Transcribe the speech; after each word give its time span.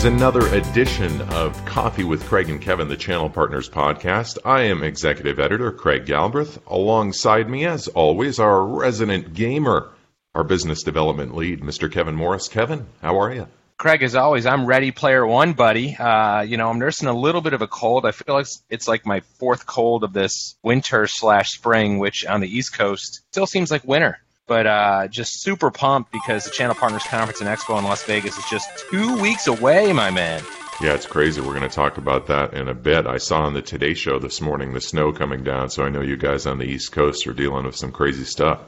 is 0.00 0.06
another 0.06 0.46
edition 0.54 1.20
of 1.32 1.62
Coffee 1.66 2.04
with 2.04 2.24
Craig 2.24 2.48
and 2.48 2.58
Kevin, 2.58 2.88
the 2.88 2.96
Channel 2.96 3.28
Partners 3.28 3.68
podcast. 3.68 4.38
I 4.46 4.62
am 4.62 4.82
executive 4.82 5.38
editor 5.38 5.70
Craig 5.72 6.06
Galbraith. 6.06 6.58
Alongside 6.68 7.50
me, 7.50 7.66
as 7.66 7.86
always, 7.88 8.38
our 8.38 8.64
resident 8.64 9.34
gamer, 9.34 9.90
our 10.34 10.42
business 10.42 10.82
development 10.82 11.36
lead, 11.36 11.60
Mr. 11.60 11.92
Kevin 11.92 12.14
Morris. 12.14 12.48
Kevin, 12.48 12.86
how 13.02 13.20
are 13.20 13.30
you? 13.30 13.46
Craig, 13.76 14.02
as 14.02 14.14
always, 14.14 14.46
I'm 14.46 14.64
ready 14.64 14.90
player 14.90 15.26
one, 15.26 15.52
buddy. 15.52 15.94
Uh, 15.96 16.40
you 16.40 16.56
know, 16.56 16.70
I'm 16.70 16.78
nursing 16.78 17.08
a 17.08 17.12
little 17.12 17.42
bit 17.42 17.52
of 17.52 17.60
a 17.60 17.68
cold. 17.68 18.06
I 18.06 18.12
feel 18.12 18.36
like 18.36 18.46
it's 18.70 18.88
like 18.88 19.04
my 19.04 19.20
fourth 19.38 19.66
cold 19.66 20.02
of 20.02 20.14
this 20.14 20.56
winter 20.62 21.06
slash 21.08 21.50
spring, 21.50 21.98
which 21.98 22.24
on 22.24 22.40
the 22.40 22.48
East 22.48 22.72
Coast 22.72 23.20
still 23.32 23.46
seems 23.46 23.70
like 23.70 23.84
winter. 23.84 24.18
But 24.50 24.66
uh, 24.66 25.06
just 25.06 25.42
super 25.42 25.70
pumped 25.70 26.10
because 26.10 26.44
the 26.44 26.50
Channel 26.50 26.74
Partners 26.74 27.04
Conference 27.04 27.40
and 27.40 27.48
Expo 27.48 27.78
in 27.78 27.84
Las 27.84 28.02
Vegas 28.02 28.36
is 28.36 28.44
just 28.50 28.68
two 28.90 29.16
weeks 29.22 29.46
away, 29.46 29.92
my 29.92 30.10
man. 30.10 30.42
Yeah, 30.80 30.94
it's 30.94 31.06
crazy. 31.06 31.40
We're 31.40 31.54
going 31.54 31.60
to 31.60 31.68
talk 31.68 31.98
about 31.98 32.26
that 32.26 32.54
in 32.54 32.66
a 32.66 32.74
bit. 32.74 33.06
I 33.06 33.18
saw 33.18 33.42
on 33.42 33.54
the 33.54 33.62
Today 33.62 33.94
Show 33.94 34.18
this 34.18 34.40
morning 34.40 34.74
the 34.74 34.80
snow 34.80 35.12
coming 35.12 35.44
down, 35.44 35.70
so 35.70 35.84
I 35.84 35.88
know 35.88 36.00
you 36.00 36.16
guys 36.16 36.46
on 36.46 36.58
the 36.58 36.64
East 36.64 36.90
Coast 36.90 37.28
are 37.28 37.32
dealing 37.32 37.64
with 37.64 37.76
some 37.76 37.92
crazy 37.92 38.24
stuff. 38.24 38.58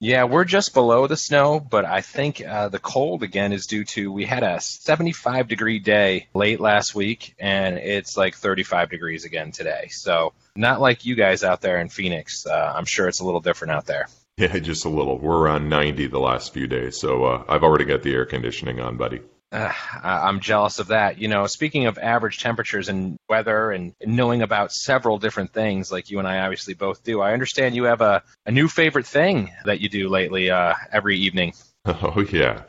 Yeah, 0.00 0.24
we're 0.24 0.44
just 0.44 0.74
below 0.74 1.06
the 1.06 1.16
snow, 1.16 1.60
but 1.60 1.84
I 1.84 2.00
think 2.00 2.44
uh, 2.44 2.68
the 2.68 2.80
cold 2.80 3.22
again 3.22 3.52
is 3.52 3.68
due 3.68 3.84
to 3.84 4.10
we 4.10 4.24
had 4.24 4.42
a 4.42 4.60
75 4.60 5.46
degree 5.46 5.78
day 5.78 6.26
late 6.34 6.58
last 6.58 6.96
week, 6.96 7.36
and 7.38 7.78
it's 7.78 8.16
like 8.16 8.34
35 8.34 8.90
degrees 8.90 9.24
again 9.24 9.52
today. 9.52 9.86
So 9.92 10.32
not 10.56 10.80
like 10.80 11.06
you 11.06 11.14
guys 11.14 11.44
out 11.44 11.60
there 11.60 11.78
in 11.78 11.90
Phoenix. 11.90 12.44
Uh, 12.44 12.72
I'm 12.74 12.86
sure 12.86 13.06
it's 13.06 13.20
a 13.20 13.24
little 13.24 13.40
different 13.40 13.70
out 13.74 13.86
there. 13.86 14.08
Yeah, 14.40 14.56
just 14.60 14.84
a 14.84 14.88
little. 14.88 15.18
We're 15.18 15.48
on 15.48 15.68
90 15.68 16.06
the 16.06 16.20
last 16.20 16.54
few 16.54 16.68
days, 16.68 17.00
so 17.00 17.24
uh, 17.24 17.44
I've 17.48 17.64
already 17.64 17.84
got 17.84 18.04
the 18.04 18.14
air 18.14 18.24
conditioning 18.24 18.78
on, 18.78 18.96
buddy. 18.96 19.20
Uh, 19.50 19.72
I'm 20.00 20.38
jealous 20.38 20.78
of 20.78 20.88
that. 20.88 21.18
You 21.18 21.26
know, 21.26 21.48
speaking 21.48 21.86
of 21.86 21.98
average 21.98 22.38
temperatures 22.38 22.88
and 22.88 23.16
weather 23.28 23.72
and 23.72 23.94
knowing 24.00 24.42
about 24.42 24.70
several 24.70 25.18
different 25.18 25.52
things, 25.52 25.90
like 25.90 26.08
you 26.10 26.20
and 26.20 26.28
I 26.28 26.38
obviously 26.38 26.74
both 26.74 27.02
do, 27.02 27.20
I 27.20 27.32
understand 27.32 27.74
you 27.74 27.84
have 27.84 28.00
a, 28.00 28.22
a 28.46 28.52
new 28.52 28.68
favorite 28.68 29.06
thing 29.06 29.50
that 29.64 29.80
you 29.80 29.88
do 29.88 30.08
lately 30.08 30.50
uh, 30.50 30.74
every 30.92 31.18
evening. 31.18 31.54
Oh, 32.02 32.20
yeah. 32.32 32.62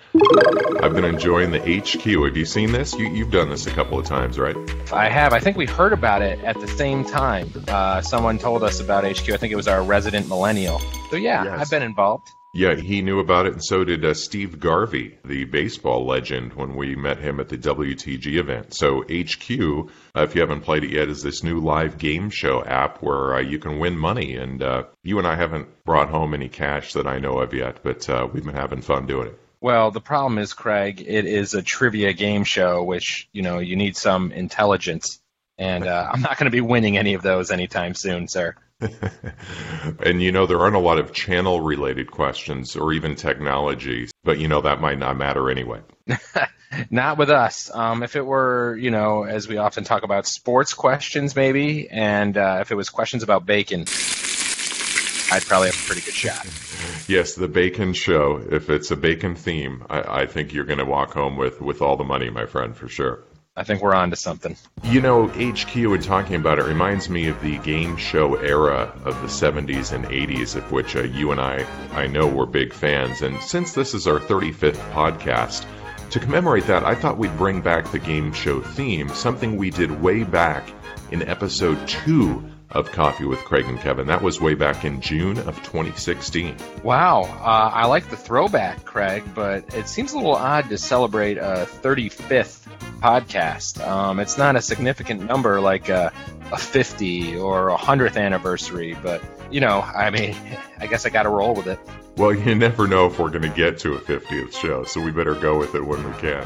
I've 0.81 0.94
been 0.94 1.06
enjoying 1.06 1.52
the 1.52 1.59
HQ. 1.59 2.03
Have 2.25 2.38
you 2.38 2.45
seen 2.45 2.72
this? 2.72 2.94
You, 2.94 3.09
you've 3.09 3.31
done 3.31 3.50
this 3.50 3.67
a 3.67 3.72
couple 3.72 4.00
of 4.00 4.06
times, 4.06 4.39
right? 4.39 4.56
I 4.94 5.09
have. 5.09 5.34
I 5.34 5.39
think 5.39 5.58
we 5.58 5.66
heard 5.66 5.92
about 5.94 6.22
it 6.22 6.39
at 6.44 6.59
the 6.59 6.67
same 6.67 7.03
time. 7.03 7.52
Uh, 7.67 8.02
someone 8.02 8.38
told 8.38 8.64
us 8.64 8.80
about 8.80 9.03
HQ. 9.03 9.30
I 9.30 9.38
think 9.38 9.52
it 9.52 9.56
was 9.56 9.67
our 9.67 9.84
resident 9.84 10.30
millennial. 10.30 10.80
So, 11.09 11.17
yeah, 11.17 11.44
yes. 11.44 11.59
I've 11.59 11.70
been 11.70 11.84
involved. 11.84 12.31
Yeah, 12.52 12.73
he 12.73 13.03
knew 13.03 13.19
about 13.19 13.45
it, 13.45 13.53
and 13.53 13.64
so 13.64 13.83
did 13.83 14.03
uh, 14.03 14.16
Steve 14.16 14.59
Garvey, 14.59 15.19
the 15.23 15.45
baseball 15.45 16.08
legend, 16.08 16.53
when 16.53 16.75
we 16.75 16.95
met 16.95 17.19
him 17.19 17.39
at 17.39 17.47
the 17.47 17.59
WTG 17.59 18.38
event. 18.38 18.73
So, 18.73 19.02
HQ, 19.02 19.91
uh, 20.16 20.23
if 20.23 20.33
you 20.33 20.41
haven't 20.41 20.61
played 20.61 20.83
it 20.83 20.89
yet, 20.89 21.09
is 21.09 21.22
this 21.22 21.44
new 21.44 21.59
live 21.59 22.00
game 22.00 22.31
show 22.31 22.64
app 22.64 23.03
where 23.03 23.36
uh, 23.36 23.41
you 23.41 23.59
can 23.59 23.78
win 23.78 23.95
money. 23.95 24.36
And 24.36 24.64
uh, 24.64 24.86
you 25.03 25.19
and 25.19 25.28
I 25.28 25.36
haven't 25.36 25.83
brought 25.83 26.09
home 26.09 26.33
any 26.33 26.50
cash 26.50 26.94
that 26.94 27.06
I 27.06 27.19
know 27.19 27.38
of 27.38 27.53
yet, 27.53 27.83
but 27.83 28.09
uh, 28.09 28.28
we've 28.33 28.44
been 28.44 28.56
having 28.56 28.81
fun 28.81 29.06
doing 29.06 29.28
it. 29.28 29.39
Well, 29.61 29.91
the 29.91 30.02
problem 30.02 30.39
is, 30.39 30.53
Craig, 30.53 31.03
it 31.06 31.25
is 31.25 31.53
a 31.53 31.61
trivia 31.61 32.13
game 32.13 32.45
show, 32.45 32.84
which, 32.84 33.30
you 33.31 33.44
know, 33.44 33.59
you 33.59 33.75
need 33.75 33.95
some 33.95 34.31
intelligence. 34.31 35.22
And 35.59 35.86
uh, 35.86 36.09
I'm 36.11 36.22
not 36.22 36.38
going 36.39 36.45
to 36.45 36.52
be 36.52 36.61
winning 36.61 36.97
any 36.97 37.13
of 37.13 37.22
those 37.22 37.52
anytime 37.52 37.94
soon, 37.94 38.28
sir. 38.28 38.56
and 40.03 40.22
you 40.22 40.31
know, 40.31 40.45
there 40.45 40.59
aren't 40.59 40.75
a 40.75 40.79
lot 40.79 41.00
of 41.00 41.12
channel 41.12 41.62
related 41.62 42.12
questions 42.12 42.75
or 42.75 42.94
even 42.94 43.16
technology, 43.16 44.09
but 44.23 44.40
you 44.40 44.47
know, 44.47 44.62
that 44.62 44.79
might 44.79 44.97
not 44.97 45.17
matter 45.17 45.50
anyway. 45.50 45.81
not 46.89 47.18
with 47.18 47.29
us. 47.29 47.69
Um, 47.73 48.03
if 48.03 48.16
it 48.16 48.25
were, 48.25 48.78
you 48.78 48.91
know, 48.91 49.23
as 49.23 49.47
we 49.47 49.57
often 49.57 49.84
talk 49.84 50.03
about 50.03 50.25
sports 50.25 50.73
questions, 50.73 51.35
maybe, 51.35 51.89
and 51.89 52.38
uh, 52.38 52.59
if 52.62 52.72
it 52.72 52.75
was 52.75 52.89
questions 52.89 53.23
about 53.23 53.45
bacon, 53.45 53.81
I'd 55.31 55.44
probably 55.45 55.68
have 55.68 55.75
a 55.75 55.88
pretty 55.88 56.01
good 56.01 56.13
shot. 56.13 56.45
Yes, 57.07 57.34
the 57.34 57.47
bacon 57.47 57.94
show. 57.94 58.38
If 58.38 58.69
it's 58.69 58.91
a 58.91 58.95
bacon 58.95 59.34
theme, 59.34 59.84
I, 59.89 60.22
I 60.22 60.25
think 60.28 60.53
you're 60.53 60.63
going 60.63 60.78
to 60.78 60.85
walk 60.85 61.12
home 61.12 61.38
with, 61.38 61.59
with 61.59 61.81
all 61.81 61.97
the 61.97 62.03
money, 62.03 62.29
my 62.29 62.45
friend, 62.45 62.78
for 62.78 62.88
sure. 62.88 63.23
I 63.59 63.64
think 63.64 63.81
we're 63.81 63.94
on 63.94 64.09
to 64.12 64.16
something. 64.16 64.56
You 64.84 65.02
know, 65.02 65.28
HQ 65.28 65.75
and 65.75 66.02
talking 66.02 66.38
about 66.38 66.59
it 66.59 66.66
reminds 66.66 67.09
me 67.09 67.28
of 67.28 67.42
the 67.42 67.58
game 67.58 67.97
show 67.97 68.36
era 68.36 68.94
of 69.03 69.22
the 69.22 69.28
70s 69.28 69.92
and 69.92 70.06
80s, 70.06 70.56
of 70.56 70.72
which 70.72 70.96
uh, 70.96 71.02
you 71.02 71.31
and 71.31 71.42
I, 71.42 71.66
I 71.92 72.08
know, 72.08 72.25
were 72.25 72.46
big 72.46 72.72
fans. 72.72 73.22
And 73.22 73.38
since 73.42 73.74
this 73.74 73.94
is 73.94 74.08
our 74.08 74.18
35th 74.18 74.78
podcast, 74.94 75.66
to 76.12 76.22
commemorate 76.22 76.68
that, 76.68 76.86
I 76.86 76.96
thought 76.96 77.18
we'd 77.18 77.38
bring 77.38 77.59
back 77.59 77.92
the 77.92 78.00
game 78.00 78.31
show 78.31 78.62
theme, 78.62 79.09
something 79.09 79.58
we 79.58 79.72
did 79.72 80.02
way 80.02 80.24
back 80.24 80.72
in 81.12 81.28
episode 81.28 81.86
two 81.86 82.42
of 82.72 82.90
Coffee 82.94 83.25
with 83.25 83.40
Craig 83.40 83.66
and 83.66 83.80
Kevin. 83.80 84.08
That 84.08 84.22
was 84.22 84.40
way 84.40 84.53
back 84.53 84.86
in 84.86 85.02
June 85.02 85.38
of 85.40 85.58
2016. 85.64 86.56
Wow. 86.81 87.24
Uh, 87.24 87.72
I 87.74 87.88
like 87.88 88.09
the 88.09 88.16
throwback, 88.16 88.86
Craig, 88.86 89.24
but 89.36 89.74
it 89.74 89.90
seems 89.90 90.14
a 90.14 90.18
little 90.18 90.36
odd 90.36 90.69
to 90.69 90.78
celebrate 90.78 91.38
a 91.38 91.68
35th 91.81 92.69
podcast. 93.00 93.86
Um, 93.86 94.20
it's 94.20 94.38
not 94.38 94.56
a 94.56 94.62
significant 94.62 95.22
number 95.22 95.60
like 95.60 95.90
a, 95.90 96.12
a 96.52 96.58
50 96.58 97.38
or 97.38 97.70
a 97.70 97.78
100th 97.78 98.18
anniversary, 98.18 98.98
but, 99.02 99.22
you 99.52 99.62
know, 99.62 99.82
I 99.82 100.10
mean, 100.10 100.36
I 100.80 100.88
guess 100.88 101.06
I 101.06 101.10
got 101.10 101.24
to 101.24 101.30
roll 101.30 101.54
with 101.54 101.68
it. 101.68 101.80
Well, 102.18 102.34
you 102.34 102.54
never 102.54 102.86
know 102.86 103.08
if 103.08 103.18
we're 103.18 103.30
going 103.30 103.44
to 103.44 103.50
get 103.50 103.80
to 103.80 103.94
a 103.94 104.00
50th 104.00 104.54
show, 104.54 104.84
so 104.84 105.02
we 105.02 105.10
better 105.10 105.36
go 105.36 105.58
with 105.58 105.74
it 105.74 105.82
when 105.82 106.06
we 106.06 106.18
can. 106.20 106.46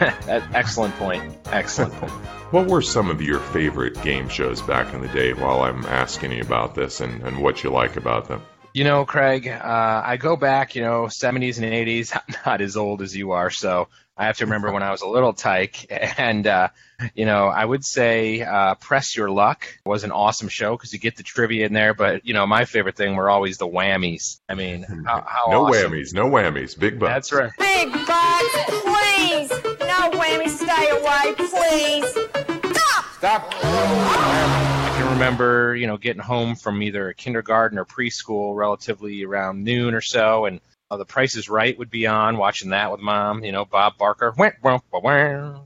Excellent 0.52 0.94
point. 0.96 1.38
Excellent 1.46 1.94
point. 1.94 2.10
what 2.50 2.66
were 2.66 2.82
some 2.82 3.08
of 3.08 3.22
your 3.22 3.38
favorite 3.38 4.02
game 4.02 4.28
shows 4.28 4.60
back 4.62 4.92
in 4.92 5.00
the 5.00 5.08
day 5.08 5.32
while 5.32 5.62
I'm 5.62 5.84
asking 5.86 6.32
you 6.32 6.42
about 6.42 6.74
this 6.74 7.00
and, 7.00 7.22
and 7.22 7.40
what 7.40 7.62
you 7.62 7.70
like 7.70 7.96
about 7.96 8.26
them? 8.26 8.42
You 8.74 8.82
know, 8.84 9.04
Craig, 9.04 9.46
uh, 9.46 10.02
I 10.04 10.16
go 10.16 10.34
back, 10.34 10.74
you 10.74 10.82
know, 10.82 11.04
70s 11.04 11.58
and 11.58 11.66
80s. 11.66 12.16
I'm 12.16 12.34
not 12.44 12.60
as 12.60 12.76
old 12.76 13.00
as 13.00 13.14
you 13.14 13.32
are, 13.32 13.50
so 13.50 13.88
I 14.16 14.26
have 14.26 14.36
to 14.38 14.44
remember 14.44 14.70
when 14.70 14.82
I 14.82 14.90
was 14.90 15.02
a 15.02 15.08
little 15.08 15.32
tyke. 15.32 15.86
And, 16.18 16.46
uh, 16.46 16.68
you 17.14 17.24
know, 17.24 17.48
I 17.48 17.64
would 17.64 17.84
say 17.84 18.42
uh, 18.42 18.74
Press 18.76 19.16
Your 19.16 19.30
Luck 19.30 19.66
was 19.86 20.04
an 20.04 20.12
awesome 20.12 20.48
show 20.48 20.76
because 20.76 20.92
you 20.92 20.98
get 20.98 21.16
the 21.16 21.22
trivia 21.22 21.66
in 21.66 21.72
there. 21.72 21.94
But, 21.94 22.26
you 22.26 22.34
know, 22.34 22.46
my 22.46 22.64
favorite 22.64 22.96
thing 22.96 23.16
were 23.16 23.30
always 23.30 23.56
the 23.58 23.66
whammies. 23.66 24.40
I 24.48 24.54
mean, 24.54 24.82
how, 24.82 25.24
how 25.26 25.50
No 25.50 25.66
awesome. 25.66 25.92
whammies, 25.92 26.12
no 26.14 26.26
whammies. 26.26 26.78
Big 26.78 26.98
bucks. 26.98 27.30
That's 27.30 27.32
right. 27.32 27.50
Big 27.58 27.92
bucks, 27.92 28.54
please. 28.82 29.50
No 29.80 30.10
whammies, 30.10 30.56
stay 30.58 30.90
away, 30.90 31.34
please. 31.36 32.10
Stop! 32.76 33.04
Stop. 33.16 33.54
I 33.64 34.94
can 34.98 35.12
remember, 35.12 35.74
you 35.74 35.86
know, 35.86 35.96
getting 35.96 36.22
home 36.22 36.54
from 36.56 36.82
either 36.82 37.12
kindergarten 37.14 37.78
or 37.78 37.84
preschool 37.84 38.54
relatively 38.56 39.24
around 39.24 39.64
noon 39.64 39.94
or 39.94 40.00
so 40.00 40.44
and 40.46 40.60
uh, 40.92 40.98
the 40.98 41.06
Price 41.06 41.36
is 41.36 41.48
Right 41.48 41.78
would 41.78 41.88
be 41.88 42.06
on, 42.06 42.36
watching 42.36 42.70
that 42.70 42.92
with 42.92 43.00
mom. 43.00 43.44
You 43.44 43.52
know, 43.52 43.64
Bob 43.64 43.96
Barker. 43.96 44.34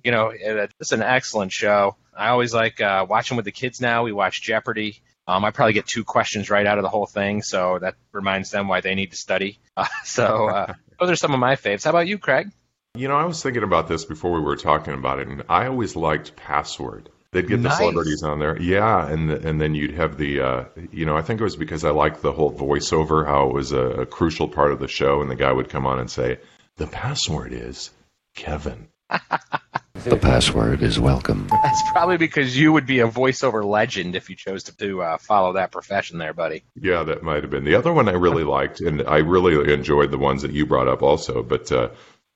You 0.04 0.12
know, 0.12 0.32
it's 0.32 0.92
an 0.92 1.02
excellent 1.02 1.50
show. 1.50 1.96
I 2.16 2.28
always 2.28 2.54
like 2.54 2.80
uh, 2.80 3.06
watching 3.08 3.36
with 3.36 3.44
the 3.44 3.52
kids 3.52 3.80
now. 3.80 4.04
We 4.04 4.12
watch 4.12 4.40
Jeopardy. 4.40 5.02
Um, 5.26 5.44
I 5.44 5.50
probably 5.50 5.72
get 5.72 5.86
two 5.86 6.04
questions 6.04 6.48
right 6.48 6.64
out 6.64 6.78
of 6.78 6.82
the 6.82 6.88
whole 6.88 7.06
thing, 7.06 7.42
so 7.42 7.80
that 7.80 7.96
reminds 8.12 8.52
them 8.52 8.68
why 8.68 8.80
they 8.80 8.94
need 8.94 9.10
to 9.10 9.16
study. 9.16 9.58
Uh, 9.78 9.84
so 10.04 10.48
uh, 10.48 10.72
those 10.98 11.10
are 11.10 11.16
some 11.16 11.34
of 11.34 11.38
my 11.38 11.54
faves. 11.54 11.84
How 11.84 11.90
about 11.90 12.06
you, 12.06 12.16
Craig? 12.16 12.50
You 12.94 13.08
know, 13.08 13.16
I 13.16 13.26
was 13.26 13.42
thinking 13.42 13.62
about 13.62 13.88
this 13.88 14.06
before 14.06 14.32
we 14.32 14.40
were 14.40 14.56
talking 14.56 14.94
about 14.94 15.18
it, 15.18 15.28
and 15.28 15.42
I 15.50 15.66
always 15.66 15.96
liked 15.96 16.34
Password. 16.34 17.10
They'd 17.32 17.48
get 17.48 17.60
nice. 17.60 17.72
the 17.72 17.78
celebrities 17.78 18.22
on 18.22 18.38
there, 18.38 18.60
yeah, 18.60 19.08
and 19.08 19.30
and 19.30 19.60
then 19.60 19.74
you'd 19.74 19.94
have 19.94 20.16
the, 20.16 20.40
uh, 20.40 20.64
you 20.90 21.04
know, 21.04 21.16
I 21.16 21.22
think 21.22 21.40
it 21.40 21.44
was 21.44 21.56
because 21.56 21.84
I 21.84 21.90
liked 21.90 22.22
the 22.22 22.32
whole 22.32 22.52
voiceover, 22.52 23.26
how 23.26 23.48
it 23.48 23.52
was 23.52 23.72
a, 23.72 23.78
a 23.78 24.06
crucial 24.06 24.48
part 24.48 24.72
of 24.72 24.78
the 24.78 24.88
show, 24.88 25.20
and 25.20 25.30
the 25.30 25.36
guy 25.36 25.52
would 25.52 25.68
come 25.68 25.86
on 25.86 25.98
and 25.98 26.10
say, 26.10 26.38
"The 26.76 26.86
password 26.86 27.52
is 27.52 27.90
Kevin." 28.34 28.88
the 30.04 30.16
password 30.16 30.82
is 30.82 30.98
welcome. 30.98 31.46
That's 31.48 31.82
probably 31.92 32.16
because 32.16 32.56
you 32.56 32.72
would 32.72 32.86
be 32.86 33.00
a 33.00 33.08
voiceover 33.08 33.64
legend 33.64 34.16
if 34.16 34.30
you 34.30 34.36
chose 34.36 34.64
to, 34.64 34.76
to 34.78 35.02
uh, 35.02 35.18
follow 35.18 35.54
that 35.54 35.72
profession 35.72 36.18
there, 36.18 36.32
buddy. 36.32 36.64
Yeah, 36.80 37.02
that 37.04 37.22
might 37.22 37.42
have 37.42 37.50
been. 37.50 37.64
The 37.64 37.74
other 37.74 37.92
one 37.92 38.08
I 38.08 38.12
really 38.12 38.44
liked, 38.58 38.80
and 38.80 39.02
I 39.02 39.18
really 39.18 39.72
enjoyed 39.72 40.10
the 40.10 40.18
ones 40.18 40.42
that 40.42 40.52
you 40.52 40.66
brought 40.66 40.88
up 40.88 41.02
also, 41.02 41.42
but 41.42 41.70
uh, 41.72 41.90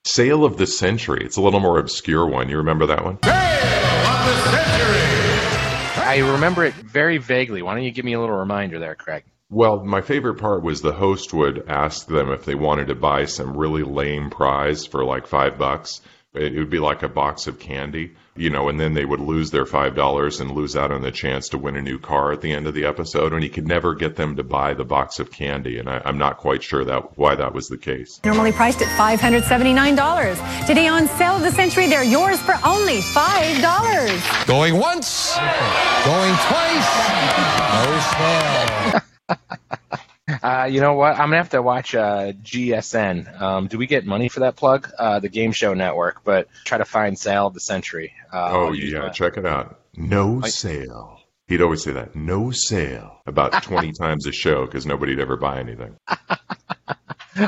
Sale 0.05 0.45
of 0.45 0.57
the 0.57 0.67
Century. 0.67 1.23
It's 1.23 1.37
a 1.37 1.41
little 1.41 1.59
more 1.59 1.77
obscure 1.77 2.25
one. 2.25 2.49
You 2.49 2.57
remember 2.57 2.87
that 2.87 3.05
one? 3.05 3.19
I 6.03 6.17
remember 6.19 6.65
it 6.65 6.73
very 6.73 7.17
vaguely. 7.17 7.61
Why 7.61 7.73
don't 7.73 7.83
you 7.83 7.91
give 7.91 8.05
me 8.05 8.13
a 8.13 8.19
little 8.19 8.35
reminder 8.35 8.79
there, 8.79 8.95
Craig? 8.95 9.23
Well, 9.49 9.83
my 9.83 10.01
favorite 10.01 10.35
part 10.35 10.63
was 10.63 10.81
the 10.81 10.93
host 10.93 11.33
would 11.33 11.67
ask 11.67 12.07
them 12.07 12.31
if 12.31 12.45
they 12.45 12.55
wanted 12.55 12.87
to 12.87 12.95
buy 12.95 13.25
some 13.25 13.57
really 13.57 13.83
lame 13.83 14.29
prize 14.29 14.85
for 14.85 15.03
like 15.03 15.27
five 15.27 15.57
bucks, 15.57 16.01
It 16.33 16.53
would 16.55 16.69
be 16.69 16.79
like 16.79 17.03
a 17.03 17.09
box 17.09 17.47
of 17.47 17.59
candy, 17.59 18.13
you 18.35 18.49
know, 18.49 18.69
and 18.69 18.79
then 18.79 18.93
they 18.93 19.05
would 19.05 19.19
lose 19.19 19.51
their 19.51 19.65
$5 19.65 20.41
and 20.41 20.51
lose 20.51 20.75
out 20.75 20.91
on 20.91 21.01
the 21.01 21.11
chance 21.11 21.49
to 21.49 21.57
win 21.57 21.75
a 21.75 21.81
new 21.81 21.99
car 21.99 22.31
at 22.31 22.41
the 22.41 22.51
end 22.51 22.65
of 22.65 22.73
the 22.73 22.85
episode. 22.85 23.33
And 23.33 23.43
he 23.43 23.49
could 23.49 23.67
never 23.67 23.93
get 23.93 24.15
them 24.15 24.35
to 24.37 24.43
buy 24.43 24.73
the 24.73 24.85
box 24.85 25.19
of 25.19 25.31
candy. 25.31 25.77
And 25.77 25.89
I, 25.89 26.01
am 26.05 26.17
not 26.17 26.37
quite 26.37 26.63
sure 26.63 26.85
that 26.85 27.17
why 27.17 27.35
that 27.35 27.53
was 27.53 27.67
the 27.67 27.77
case. 27.77 28.21
Normally 28.23 28.51
priced 28.51 28.81
at 28.81 28.87
$579. 28.97 30.65
Today 30.65 30.87
on 30.87 31.07
sale 31.07 31.35
of 31.35 31.41
the 31.41 31.51
century, 31.51 31.87
they're 31.87 32.03
yours 32.03 32.39
for 32.39 32.55
only 32.65 33.01
$5. 33.01 34.47
Going 34.47 34.77
once, 34.77 35.35
going 36.05 36.35
twice, 36.47 36.89
no 37.85 37.99
sale. 38.17 39.00
Uh, 40.41 40.67
you 40.71 40.81
know 40.81 40.93
what? 40.93 41.13
I'm 41.13 41.27
gonna 41.27 41.37
have 41.37 41.49
to 41.49 41.61
watch 41.61 41.93
uh, 41.93 42.31
GSN. 42.31 43.39
Um, 43.39 43.67
do 43.67 43.77
we 43.77 43.85
get 43.85 44.05
money 44.05 44.27
for 44.27 44.41
that 44.41 44.55
plug? 44.55 44.89
Uh, 44.97 45.19
the 45.19 45.29
Game 45.29 45.51
Show 45.51 45.73
Network, 45.73 46.23
but 46.23 46.47
try 46.65 46.79
to 46.79 46.85
find 46.85 47.17
Sale 47.17 47.47
of 47.47 47.53
the 47.53 47.59
Century. 47.59 48.13
Uh, 48.33 48.49
oh 48.51 48.71
yeah, 48.71 49.09
check 49.09 49.37
it 49.37 49.45
out. 49.45 49.79
No 49.95 50.41
sale. 50.41 51.19
He'd 51.47 51.61
always 51.61 51.83
say 51.83 51.91
that. 51.91 52.15
No 52.15 52.51
sale. 52.51 53.19
About 53.27 53.63
20 53.63 53.91
times 53.99 54.25
a 54.25 54.31
show 54.31 54.65
because 54.65 54.85
nobody'd 54.85 55.19
ever 55.19 55.35
buy 55.35 55.59
anything. 55.59 55.97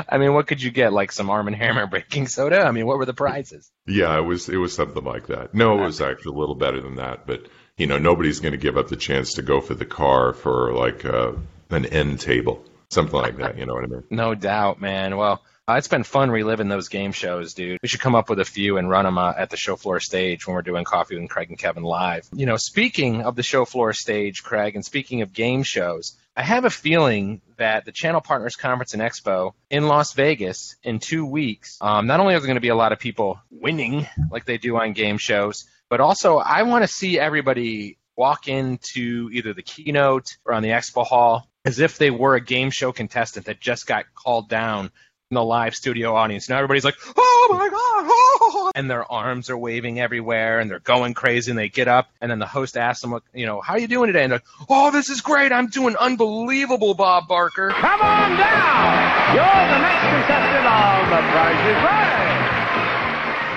I 0.08 0.18
mean, 0.18 0.34
what 0.34 0.46
could 0.46 0.62
you 0.62 0.70
get? 0.70 0.92
Like 0.92 1.10
some 1.10 1.30
Arm 1.30 1.46
and 1.46 1.56
Hammer 1.56 1.86
baking 1.86 2.28
soda? 2.28 2.60
I 2.60 2.70
mean, 2.70 2.86
what 2.86 2.98
were 2.98 3.06
the 3.06 3.14
prizes? 3.14 3.70
Yeah, 3.86 4.16
it 4.18 4.22
was 4.22 4.48
it 4.48 4.56
was 4.56 4.74
something 4.74 5.04
like 5.04 5.28
that. 5.28 5.54
No, 5.54 5.78
it 5.78 5.86
was 5.86 6.00
actually 6.00 6.36
a 6.36 6.38
little 6.38 6.54
better 6.54 6.80
than 6.80 6.96
that, 6.96 7.26
but 7.26 7.46
you 7.76 7.86
know, 7.86 7.98
nobody's 7.98 8.40
going 8.40 8.52
to 8.52 8.58
give 8.58 8.76
up 8.76 8.88
the 8.88 8.96
chance 8.96 9.34
to 9.34 9.42
go 9.42 9.60
for 9.60 9.74
the 9.74 9.84
car 9.84 10.32
for 10.32 10.72
like 10.74 11.04
uh, 11.04 11.32
an 11.70 11.86
end 11.86 12.20
table 12.20 12.64
something 12.94 13.18
like 13.20 13.36
that. 13.38 13.58
You 13.58 13.66
know 13.66 13.74
what 13.74 13.84
I 13.84 13.88
mean? 13.88 14.04
No 14.10 14.34
doubt, 14.34 14.80
man. 14.80 15.16
Well, 15.16 15.42
uh, 15.66 15.74
it's 15.74 15.88
been 15.88 16.04
fun 16.04 16.30
reliving 16.30 16.68
those 16.68 16.88
game 16.88 17.12
shows, 17.12 17.54
dude. 17.54 17.78
We 17.80 17.88
should 17.88 18.00
come 18.00 18.14
up 18.14 18.28
with 18.28 18.38
a 18.38 18.44
few 18.44 18.76
and 18.76 18.90
run 18.90 19.06
them 19.06 19.16
uh, 19.16 19.32
at 19.36 19.48
the 19.48 19.56
show 19.56 19.76
floor 19.76 19.98
stage 19.98 20.46
when 20.46 20.54
we're 20.54 20.62
doing 20.62 20.84
Coffee 20.84 21.18
with 21.18 21.30
Craig 21.30 21.48
and 21.48 21.58
Kevin 21.58 21.82
live. 21.82 22.28
You 22.34 22.44
know, 22.44 22.58
speaking 22.58 23.22
of 23.22 23.34
the 23.34 23.42
show 23.42 23.64
floor 23.64 23.94
stage, 23.94 24.42
Craig, 24.42 24.74
and 24.74 24.84
speaking 24.84 25.22
of 25.22 25.32
game 25.32 25.62
shows, 25.62 26.18
I 26.36 26.42
have 26.42 26.66
a 26.66 26.70
feeling 26.70 27.40
that 27.56 27.86
the 27.86 27.92
Channel 27.92 28.20
Partners 28.20 28.56
Conference 28.56 28.92
and 28.92 29.02
Expo 29.02 29.52
in 29.70 29.88
Las 29.88 30.12
Vegas 30.12 30.76
in 30.82 30.98
two 30.98 31.24
weeks, 31.24 31.78
um, 31.80 32.06
not 32.06 32.20
only 32.20 32.34
are 32.34 32.40
there 32.40 32.46
going 32.46 32.56
to 32.56 32.60
be 32.60 32.68
a 32.68 32.74
lot 32.74 32.92
of 32.92 32.98
people 32.98 33.40
winning 33.50 34.06
like 34.30 34.44
they 34.44 34.58
do 34.58 34.76
on 34.76 34.92
game 34.92 35.16
shows, 35.16 35.64
but 35.88 36.00
also 36.00 36.36
I 36.36 36.64
want 36.64 36.82
to 36.82 36.88
see 36.88 37.18
everybody 37.18 37.96
walk 38.16 38.48
into 38.48 39.30
either 39.32 39.54
the 39.54 39.62
keynote 39.62 40.36
or 40.44 40.52
on 40.52 40.62
the 40.62 40.70
expo 40.70 41.06
hall 41.06 41.48
as 41.64 41.78
if 41.78 41.98
they 41.98 42.10
were 42.10 42.34
a 42.34 42.40
game 42.40 42.70
show 42.70 42.92
contestant 42.92 43.46
that 43.46 43.60
just 43.60 43.86
got 43.86 44.04
called 44.14 44.48
down 44.48 44.90
from 45.28 45.34
the 45.36 45.44
live 45.44 45.74
studio 45.74 46.14
audience. 46.14 46.48
Now 46.48 46.56
everybody's 46.58 46.84
like, 46.84 46.96
oh 47.16 47.48
my 47.50 47.68
God, 47.68 48.04
oh! 48.06 48.72
and 48.74 48.90
their 48.90 49.10
arms 49.10 49.48
are 49.48 49.56
waving 49.56 50.00
everywhere 50.00 50.60
and 50.60 50.70
they're 50.70 50.80
going 50.80 51.14
crazy 51.14 51.50
and 51.50 51.58
they 51.58 51.68
get 51.68 51.88
up 51.88 52.10
and 52.20 52.30
then 52.30 52.38
the 52.38 52.46
host 52.46 52.76
asks 52.76 53.02
them, 53.02 53.18
you 53.32 53.46
know, 53.46 53.60
how 53.60 53.74
are 53.74 53.78
you 53.78 53.88
doing 53.88 54.08
today? 54.08 54.24
And 54.24 54.32
they're 54.32 54.42
like, 54.58 54.68
oh, 54.68 54.90
this 54.90 55.08
is 55.08 55.20
great. 55.20 55.52
I'm 55.52 55.68
doing 55.68 55.96
unbelievable, 55.96 56.94
Bob 56.94 57.28
Barker. 57.28 57.70
Come 57.70 58.00
on 58.00 58.36
down. 58.36 59.34
You're 59.34 59.44
the 59.44 59.78
next 59.80 60.04
contestant 60.04 60.66
on 60.66 61.10
The 61.10 61.30
Price 61.32 61.66
is 61.68 61.84
Right. 61.84 62.23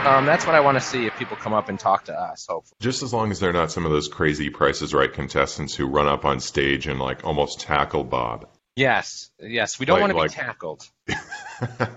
Um, 0.08 0.26
that's 0.26 0.46
what 0.46 0.56
I 0.56 0.62
want 0.62 0.78
to 0.78 0.82
see 0.82 1.06
if 1.06 1.16
people 1.18 1.36
come 1.38 1.54
up 1.54 1.68
and 1.70 1.78
talk 1.80 2.06
to 2.06 2.14
us. 2.14 2.46
Hopefully, 2.50 2.78
just 2.80 3.04
as 3.04 3.14
long 3.14 3.32
as 3.32 3.40
they're 3.40 3.52
not 3.54 3.72
some 3.72 3.86
of 3.86 3.92
those 3.92 4.08
crazy 4.08 4.50
Prices 4.50 4.94
Right 4.94 5.12
contestants 5.12 5.76
who 5.76 5.86
run 5.86 6.08
up 6.08 6.24
on 6.24 6.40
stage 6.40 6.88
and 6.88 7.00
like 7.00 7.24
almost 7.26 7.60
tackle 7.60 8.04
Bob. 8.04 8.48
Yes, 8.76 9.30
yes, 9.40 9.80
we 9.80 9.86
don't 9.86 9.96
Like- 10.00 10.02
want 10.02 10.12
to 10.14 10.18
like- 10.18 10.32
be 10.32 10.36
tackled. 10.36 10.88
Uh, 11.10 11.88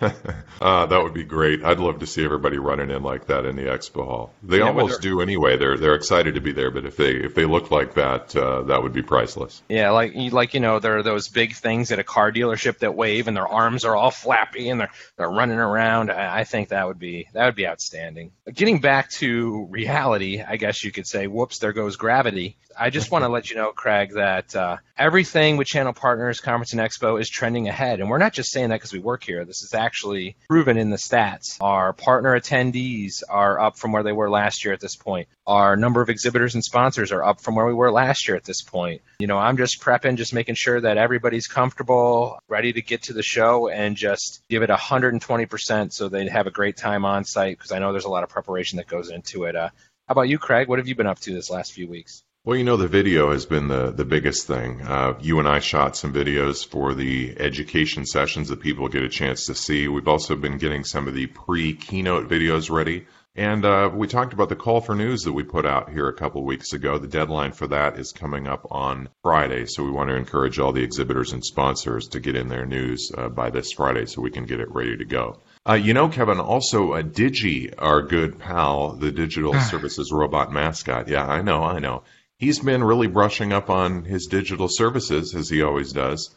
that 0.86 1.00
would 1.02 1.14
be 1.14 1.24
great. 1.24 1.62
I'd 1.64 1.78
love 1.78 1.98
to 2.00 2.06
see 2.06 2.24
everybody 2.24 2.58
running 2.58 2.90
in 2.90 3.02
like 3.02 3.26
that 3.26 3.44
in 3.44 3.56
the 3.56 3.62
expo 3.64 4.04
hall. 4.06 4.32
They 4.42 4.58
Yeah, 4.58 4.68
almost 4.68 5.02
do 5.02 5.20
anyway. 5.20 5.56
They're 5.56 5.76
they're 5.76 5.94
excited 5.94 6.34
to 6.36 6.40
be 6.40 6.52
there, 6.52 6.70
but 6.70 6.84
if 6.86 6.96
they 6.96 7.10
if 7.16 7.34
they 7.34 7.44
look 7.44 7.70
like 7.70 7.94
that, 7.94 8.34
uh, 8.34 8.62
that 8.62 8.82
would 8.82 8.92
be 8.92 9.02
priceless. 9.02 9.62
Yeah, 9.68 9.90
like 9.90 10.14
you- 10.14 10.30
like 10.30 10.54
you 10.54 10.60
know, 10.60 10.78
there 10.78 10.98
are 10.98 11.02
those 11.02 11.28
big 11.28 11.54
things 11.54 11.92
at 11.92 11.98
a 11.98 12.04
car 12.04 12.32
dealership 12.32 12.78
that 12.78 12.94
wave, 12.94 13.28
and 13.28 13.36
their 13.36 13.48
arms 13.48 13.84
are 13.84 13.94
all 13.96 14.10
flappy, 14.10 14.70
and 14.70 14.80
they're 14.80 14.90
they're 15.16 15.30
running 15.30 15.58
around. 15.58 16.10
I, 16.10 16.40
I 16.40 16.44
think 16.44 16.68
that 16.70 16.86
would 16.86 16.98
be 16.98 17.28
that 17.34 17.44
would 17.46 17.56
be 17.56 17.66
outstanding. 17.66 18.32
Getting 18.52 18.80
back 18.80 19.10
to 19.12 19.66
reality, 19.70 20.42
I 20.42 20.56
guess 20.56 20.82
you 20.84 20.92
could 20.92 21.06
say, 21.06 21.26
whoops, 21.26 21.58
there 21.58 21.72
goes 21.72 21.96
gravity. 21.96 22.56
I 22.80 22.90
just 22.90 23.10
want 23.10 23.24
to 23.24 23.28
let 23.36 23.50
you 23.50 23.56
know, 23.56 23.72
Craig, 23.72 24.12
that 24.14 24.54
uh, 24.54 24.76
everything 24.96 25.56
with 25.56 25.66
Channel 25.66 25.92
Partners 25.92 26.40
Conference 26.40 26.72
and 26.72 26.80
Expo 26.80 27.20
is 27.20 27.28
trending 27.28 27.68
ahead, 27.68 28.00
and 28.00 28.08
we're 28.08 28.18
not 28.18 28.27
just 28.32 28.50
saying 28.50 28.70
that 28.70 28.76
because 28.76 28.92
we 28.92 28.98
work 28.98 29.24
here. 29.24 29.44
This 29.44 29.62
is 29.62 29.74
actually 29.74 30.36
proven 30.48 30.76
in 30.76 30.90
the 30.90 30.96
stats. 30.96 31.58
Our 31.60 31.92
partner 31.92 32.38
attendees 32.38 33.22
are 33.28 33.60
up 33.60 33.78
from 33.78 33.92
where 33.92 34.02
they 34.02 34.12
were 34.12 34.30
last 34.30 34.64
year 34.64 34.74
at 34.74 34.80
this 34.80 34.96
point. 34.96 35.28
Our 35.46 35.76
number 35.76 36.00
of 36.00 36.10
exhibitors 36.10 36.54
and 36.54 36.64
sponsors 36.64 37.12
are 37.12 37.22
up 37.22 37.40
from 37.40 37.54
where 37.54 37.66
we 37.66 37.74
were 37.74 37.90
last 37.90 38.28
year 38.28 38.36
at 38.36 38.44
this 38.44 38.62
point. 38.62 39.02
You 39.18 39.26
know, 39.26 39.38
I'm 39.38 39.56
just 39.56 39.80
prepping, 39.80 40.16
just 40.16 40.34
making 40.34 40.56
sure 40.56 40.80
that 40.80 40.98
everybody's 40.98 41.46
comfortable, 41.46 42.38
ready 42.48 42.72
to 42.72 42.82
get 42.82 43.02
to 43.04 43.12
the 43.12 43.22
show, 43.22 43.68
and 43.68 43.96
just 43.96 44.42
give 44.48 44.62
it 44.62 44.70
120% 44.70 45.92
so 45.92 46.08
they 46.08 46.28
have 46.28 46.46
a 46.46 46.50
great 46.50 46.76
time 46.76 47.04
on 47.04 47.24
site 47.24 47.58
because 47.58 47.72
I 47.72 47.78
know 47.78 47.92
there's 47.92 48.04
a 48.04 48.10
lot 48.10 48.24
of 48.24 48.28
preparation 48.28 48.76
that 48.76 48.86
goes 48.86 49.10
into 49.10 49.44
it. 49.44 49.56
Uh, 49.56 49.70
how 50.06 50.12
about 50.12 50.28
you, 50.28 50.38
Craig? 50.38 50.68
What 50.68 50.78
have 50.78 50.88
you 50.88 50.94
been 50.94 51.06
up 51.06 51.18
to 51.20 51.34
this 51.34 51.50
last 51.50 51.72
few 51.72 51.86
weeks? 51.86 52.22
Well, 52.44 52.56
you 52.56 52.64
know, 52.64 52.76
the 52.76 52.88
video 52.88 53.32
has 53.32 53.46
been 53.46 53.68
the, 53.68 53.90
the 53.90 54.04
biggest 54.04 54.46
thing. 54.46 54.80
Uh, 54.80 55.18
you 55.20 55.38
and 55.38 55.48
I 55.48 55.58
shot 55.58 55.96
some 55.96 56.12
videos 56.12 56.66
for 56.66 56.94
the 56.94 57.36
education 57.38 58.06
sessions 58.06 58.48
that 58.48 58.60
people 58.60 58.88
get 58.88 59.02
a 59.02 59.08
chance 59.08 59.46
to 59.46 59.54
see. 59.54 59.88
We've 59.88 60.08
also 60.08 60.36
been 60.36 60.56
getting 60.56 60.84
some 60.84 61.08
of 61.08 61.14
the 61.14 61.26
pre 61.26 61.74
keynote 61.74 62.28
videos 62.28 62.70
ready. 62.70 63.06
And 63.34 63.64
uh, 63.64 63.90
we 63.92 64.08
talked 64.08 64.32
about 64.32 64.48
the 64.48 64.56
call 64.56 64.80
for 64.80 64.94
news 64.94 65.22
that 65.22 65.32
we 65.32 65.44
put 65.44 65.66
out 65.66 65.90
here 65.90 66.08
a 66.08 66.12
couple 66.12 66.42
weeks 66.44 66.72
ago. 66.72 66.98
The 66.98 67.06
deadline 67.06 67.52
for 67.52 67.66
that 67.68 67.98
is 67.98 68.12
coming 68.12 68.48
up 68.48 68.66
on 68.70 69.10
Friday. 69.22 69.66
So 69.66 69.84
we 69.84 69.90
want 69.90 70.08
to 70.08 70.16
encourage 70.16 70.58
all 70.58 70.72
the 70.72 70.82
exhibitors 70.82 71.32
and 71.32 71.44
sponsors 71.44 72.08
to 72.08 72.20
get 72.20 72.34
in 72.34 72.48
their 72.48 72.66
news 72.66 73.12
uh, 73.16 73.28
by 73.28 73.50
this 73.50 73.72
Friday 73.72 74.06
so 74.06 74.22
we 74.22 74.30
can 74.30 74.46
get 74.46 74.60
it 74.60 74.72
ready 74.72 74.96
to 74.96 75.04
go. 75.04 75.40
Uh, 75.68 75.74
you 75.74 75.92
know, 75.92 76.08
Kevin, 76.08 76.40
also 76.40 76.94
uh, 76.94 77.02
Digi, 77.02 77.72
our 77.78 78.02
good 78.02 78.38
pal, 78.38 78.94
the 78.94 79.12
digital 79.12 79.54
services 79.60 80.10
robot 80.10 80.50
mascot. 80.50 81.08
Yeah, 81.08 81.26
I 81.26 81.42
know, 81.42 81.62
I 81.62 81.78
know. 81.78 82.04
He's 82.38 82.60
been 82.60 82.84
really 82.84 83.08
brushing 83.08 83.52
up 83.52 83.68
on 83.68 84.04
his 84.04 84.28
digital 84.28 84.68
services 84.70 85.34
as 85.34 85.48
he 85.48 85.62
always 85.62 85.92
does. 85.92 86.32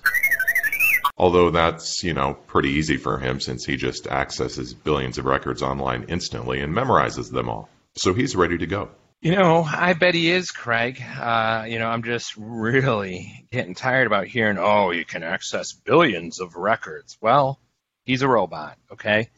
Although 1.16 1.52
that's, 1.52 2.04
you 2.04 2.16
know, 2.16 2.34
pretty 2.34 2.70
easy 2.70 2.98
for 2.98 3.20
him 3.20 3.40
since 3.40 3.66
he 3.66 3.78
just 3.78 4.08
accesses 4.08 4.74
billions 4.74 5.20
of 5.20 5.26
records 5.26 5.62
online 5.62 6.06
instantly 6.10 6.62
and 6.62 6.74
memorizes 6.74 7.32
them 7.32 7.50
all. 7.50 7.70
So 7.96 8.16
he's 8.16 8.36
ready 8.36 8.58
to 8.58 8.66
go. 8.66 8.90
You 9.22 9.36
know, 9.36 9.62
I 9.62 9.94
bet 9.94 10.16
he 10.16 10.32
is, 10.32 10.50
Craig. 10.50 11.00
Uh, 11.00 11.66
you 11.68 11.78
know, 11.78 11.88
I'm 11.88 12.02
just 12.02 12.34
really 12.36 13.46
getting 13.52 13.76
tired 13.76 14.08
about 14.08 14.26
hearing, 14.26 14.58
oh, 14.58 14.90
you 14.90 15.06
can 15.06 15.22
access 15.22 15.74
billions 15.74 16.40
of 16.40 16.56
records. 16.56 17.16
Well, 17.22 17.60
he's 18.06 18.24
a 18.24 18.28
robot, 18.28 18.80
okay? 18.94 19.30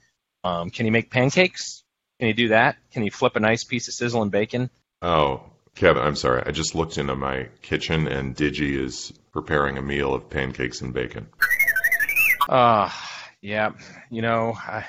Um, 0.45 0.69
can 0.69 0.85
he 0.85 0.91
make 0.91 1.11
pancakes? 1.11 1.83
Can 2.19 2.27
he 2.27 2.33
do 2.33 2.47
that? 2.49 2.77
Can 2.93 3.03
he 3.03 3.09
flip 3.09 3.35
a 3.35 3.41
nice 3.41 3.65
piece 3.65 3.89
of 3.89 3.93
sizzling 3.95 4.29
bacon? 4.29 4.69
Oh, 5.01 5.43
Kevin, 5.75 6.03
I'm 6.03 6.15
sorry. 6.15 6.43
I 6.45 6.51
just 6.51 6.75
looked 6.75 6.97
into 6.97 7.15
my 7.15 7.49
kitchen 7.61 8.07
and 8.07 8.35
Digi 8.35 8.79
is 8.79 9.11
preparing 9.31 9.77
a 9.77 9.81
meal 9.81 10.13
of 10.13 10.29
pancakes 10.29 10.81
and 10.81 10.93
bacon. 10.93 11.27
Uh, 12.47 12.89
yeah, 13.41 13.71
you 14.09 14.21
know, 14.21 14.53
I, 14.55 14.85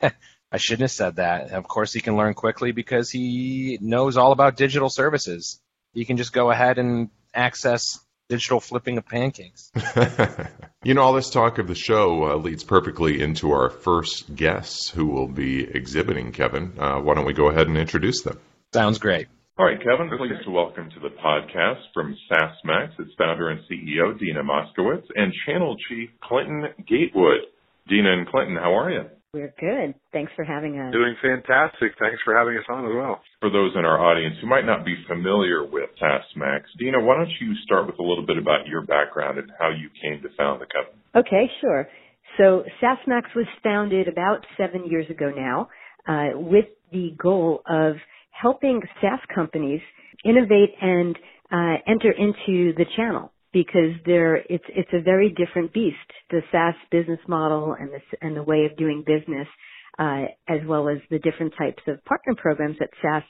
I 0.52 0.56
shouldn't 0.56 0.82
have 0.82 0.90
said 0.90 1.16
that. 1.16 1.50
Of 1.50 1.66
course, 1.66 1.92
he 1.92 2.00
can 2.00 2.16
learn 2.16 2.34
quickly 2.34 2.72
because 2.72 3.10
he 3.10 3.78
knows 3.80 4.16
all 4.16 4.32
about 4.32 4.56
digital 4.56 4.88
services. 4.88 5.60
He 5.92 6.04
can 6.04 6.16
just 6.16 6.32
go 6.32 6.50
ahead 6.50 6.78
and 6.78 7.10
access 7.34 7.98
digital 8.28 8.60
flipping 8.60 8.96
of 8.98 9.06
pancakes. 9.06 9.72
you 10.84 10.94
know, 10.94 11.02
all 11.02 11.12
this 11.12 11.30
talk 11.30 11.58
of 11.58 11.66
the 11.66 11.74
show 11.74 12.30
uh, 12.30 12.36
leads 12.36 12.62
perfectly 12.62 13.20
into 13.20 13.50
our 13.50 13.70
first 13.70 14.34
guests 14.34 14.88
who 14.88 15.06
will 15.06 15.26
be 15.26 15.64
exhibiting, 15.64 16.30
Kevin. 16.30 16.74
Uh, 16.78 17.00
why 17.00 17.14
don't 17.14 17.26
we 17.26 17.32
go 17.32 17.48
ahead 17.48 17.66
and 17.66 17.76
introduce 17.76 18.22
them? 18.22 18.38
Sounds 18.72 18.98
great. 18.98 19.26
All 19.60 19.66
right, 19.66 19.76
Kevin, 19.76 20.08
pleased 20.16 20.40
to 20.46 20.50
welcome 20.50 20.88
to 20.88 21.00
the 21.00 21.12
podcast 21.20 21.84
from 21.92 22.16
SaaSmax 22.32 22.98
its 22.98 23.10
founder 23.18 23.50
and 23.50 23.60
CEO, 23.68 24.18
Dina 24.18 24.40
Moskowitz, 24.42 25.04
and 25.14 25.34
channel 25.44 25.76
chief, 25.86 26.08
Clinton 26.24 26.64
Gatewood. 26.88 27.44
Dina 27.86 28.10
and 28.10 28.26
Clinton, 28.26 28.56
how 28.56 28.72
are 28.72 28.90
you? 28.90 29.02
We're 29.34 29.52
good. 29.60 29.94
Thanks 30.14 30.32
for 30.34 30.46
having 30.46 30.80
us. 30.80 30.94
Doing 30.94 31.14
fantastic. 31.20 31.92
Thanks 32.00 32.24
for 32.24 32.34
having 32.34 32.56
us 32.56 32.64
on 32.70 32.86
as 32.86 32.92
well. 32.96 33.20
For 33.40 33.50
those 33.50 33.72
in 33.76 33.84
our 33.84 34.00
audience 34.00 34.36
who 34.40 34.48
might 34.48 34.64
not 34.64 34.82
be 34.82 34.96
familiar 35.06 35.62
with 35.62 35.90
SaaSmax, 36.00 36.62
Dina, 36.78 36.98
why 37.04 37.18
don't 37.18 37.28
you 37.38 37.52
start 37.62 37.86
with 37.86 37.98
a 37.98 38.02
little 38.02 38.24
bit 38.24 38.38
about 38.38 38.66
your 38.66 38.80
background 38.86 39.36
and 39.36 39.52
how 39.58 39.68
you 39.68 39.90
came 40.00 40.22
to 40.22 40.34
found 40.38 40.62
the 40.62 40.72
company? 40.72 41.04
Okay, 41.14 41.52
sure. 41.60 41.86
So 42.38 42.64
SaaSmax 42.82 43.36
was 43.36 43.44
founded 43.62 44.08
about 44.08 44.46
seven 44.56 44.88
years 44.88 45.10
ago 45.10 45.30
now 45.36 45.68
uh, 46.08 46.38
with 46.38 46.64
the 46.92 47.10
goal 47.20 47.60
of 47.68 47.96
helping 48.40 48.80
SaaS 49.00 49.20
companies 49.34 49.80
innovate 50.24 50.70
and 50.80 51.16
uh, 51.52 51.76
enter 51.86 52.10
into 52.12 52.72
the 52.76 52.86
channel 52.96 53.32
because 53.52 53.96
it's 54.06 54.64
it's 54.68 54.90
a 54.92 55.02
very 55.02 55.30
different 55.30 55.72
beast. 55.72 55.96
The 56.30 56.40
SaaS 56.52 56.74
business 56.90 57.20
model 57.28 57.76
and 57.78 57.90
the 57.90 58.00
and 58.20 58.36
the 58.36 58.42
way 58.42 58.66
of 58.70 58.76
doing 58.76 59.02
business 59.06 59.48
uh, 59.98 60.24
as 60.48 60.60
well 60.66 60.88
as 60.88 60.98
the 61.10 61.18
different 61.18 61.52
types 61.58 61.82
of 61.86 62.04
partner 62.04 62.34
programs 62.36 62.76
that 62.78 62.90
SaaS 63.02 63.22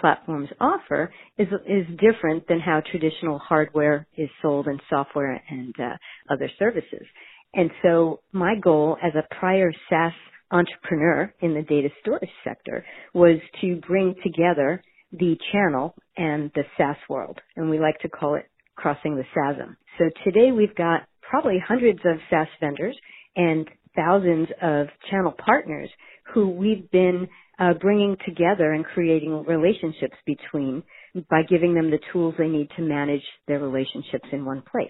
platforms 0.00 0.48
offer 0.60 1.12
is 1.38 1.48
is 1.66 1.86
different 1.98 2.46
than 2.48 2.60
how 2.60 2.82
traditional 2.90 3.38
hardware 3.38 4.06
is 4.16 4.28
sold 4.42 4.66
and 4.66 4.80
software 4.90 5.40
and 5.50 5.74
uh, 5.80 5.96
other 6.32 6.50
services. 6.58 7.06
And 7.54 7.70
so 7.82 8.20
my 8.32 8.56
goal 8.56 8.96
as 9.02 9.12
a 9.14 9.34
prior 9.38 9.72
SaaS 9.88 10.12
entrepreneur 10.54 11.34
in 11.40 11.52
the 11.52 11.62
data 11.62 11.88
storage 12.00 12.30
sector 12.44 12.84
was 13.12 13.38
to 13.60 13.80
bring 13.86 14.14
together 14.22 14.82
the 15.12 15.36
channel 15.52 15.94
and 16.16 16.50
the 16.54 16.62
SaaS 16.78 16.96
world. 17.08 17.38
And 17.56 17.68
we 17.68 17.78
like 17.78 17.98
to 18.00 18.08
call 18.08 18.36
it 18.36 18.46
crossing 18.76 19.16
the 19.16 19.24
chasm. 19.34 19.76
So 19.98 20.04
today 20.24 20.52
we've 20.52 20.74
got 20.74 21.02
probably 21.28 21.58
hundreds 21.66 22.00
of 22.04 22.18
SaaS 22.30 22.48
vendors 22.60 22.96
and 23.36 23.68
thousands 23.96 24.48
of 24.62 24.86
channel 25.10 25.34
partners 25.44 25.90
who 26.32 26.48
we've 26.48 26.90
been 26.90 27.28
uh, 27.58 27.74
bringing 27.80 28.16
together 28.26 28.72
and 28.72 28.84
creating 28.84 29.44
relationships 29.46 30.16
between 30.26 30.82
by 31.30 31.42
giving 31.48 31.74
them 31.74 31.90
the 31.90 32.00
tools 32.12 32.34
they 32.38 32.48
need 32.48 32.68
to 32.76 32.82
manage 32.82 33.22
their 33.46 33.60
relationships 33.60 34.28
in 34.32 34.44
one 34.44 34.62
place. 34.70 34.88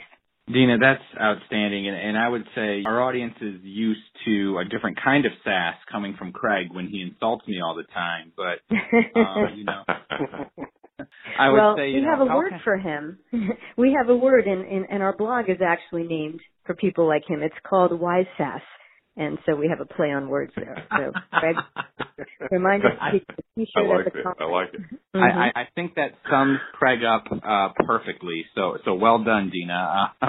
Dina, 0.53 0.77
that's 0.79 1.03
outstanding. 1.21 1.89
And, 1.89 1.97
and 1.97 2.19
I 2.19 2.29
would 2.29 2.45
say 2.55 2.83
our 2.87 3.03
audience 3.03 3.35
is 3.41 3.61
used 3.63 4.01
to 4.27 4.59
a 4.59 4.65
different 4.65 4.99
kind 5.03 5.25
of 5.25 5.33
sass 5.43 5.75
coming 5.91 6.17
from 6.19 6.33
Craig 6.33 6.69
when 6.73 6.89
he 6.89 7.01
insults 7.01 7.47
me 7.49 7.61
all 7.65 7.75
the 7.75 7.85
time. 7.95 8.33
But, 8.37 8.61
uh, 8.71 9.55
you 9.55 9.65
know, 9.65 9.83
I 11.39 11.49
would 11.49 11.57
well, 11.57 11.75
say, 11.77 11.93
we 11.93 12.03
know, 12.03 12.11
have 12.11 12.21
a 12.21 12.27
word 12.27 12.53
for 12.63 12.77
him. 12.77 13.19
we 13.77 13.97
have 13.99 14.09
a 14.11 14.17
word, 14.17 14.47
and, 14.47 14.67
and, 14.67 14.87
and 14.91 15.03
our 15.03 15.17
blog 15.17 15.49
is 15.49 15.59
actually 15.67 16.05
named 16.05 16.41
for 16.67 16.75
people 16.75 17.09
like 17.09 17.23
him. 17.27 17.43
It's 17.43 17.55
called 17.67 17.99
Wise 17.99 18.27
Sass 18.37 18.61
and 19.17 19.39
so 19.47 19.55
we 19.55 19.69
have 19.69 19.81
a 19.81 19.85
play 19.85 20.11
on 20.11 20.29
words 20.29 20.53
there. 20.57 20.87
So, 20.91 21.13
Greg, 21.41 21.57
remind 22.51 22.85
us 22.85 22.93
to 22.99 23.19
keep 23.19 23.27
the 23.29 23.43
t-shirt 23.57 23.85
I 23.85 23.97
like 23.97 24.07
it. 24.07 24.27
I 24.41 24.45
like 24.45 24.75
it. 24.75 24.81
Mm-hmm. 25.15 25.19
I, 25.23 25.61
I 25.61 25.69
think 25.75 25.95
that 25.95 26.13
sums 26.31 26.59
Craig 26.73 27.01
up 27.05 27.25
uh, 27.31 27.69
perfectly. 27.87 28.45
So, 28.55 28.79
so 28.85 28.95
well 28.95 29.23
done, 29.23 29.51
Dina. 29.51 30.11
Uh, 30.21 30.27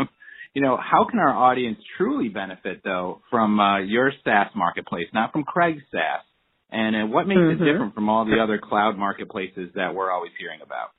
you 0.54 0.62
know, 0.62 0.77
how 0.77 1.06
can 1.10 1.20
our 1.20 1.34
audience 1.34 1.80
truly 1.98 2.30
benefit 2.30 2.82
though 2.84 3.22
from 3.30 3.60
uh, 3.60 3.80
your 3.80 4.12
SaaS 4.24 4.48
marketplace, 4.56 5.08
not 5.13 5.32
from 5.32 5.44
Craig's 5.44 5.84
SaaS? 5.92 6.24
And 6.72 6.96
uh, 6.96 7.08
what 7.08 7.27
makes 7.27 7.39
mm-hmm. 7.39 7.63
it 7.63 7.72
different 7.72 7.96
from 7.96 8.10
all 8.10 8.25
the 8.25 8.39
other 8.42 8.60
cloud 8.62 8.98
marketplaces 8.98 9.70
that 9.75 9.94
we're 9.96 10.12
always 10.12 10.32
hearing 10.39 10.60
about? 10.63 10.89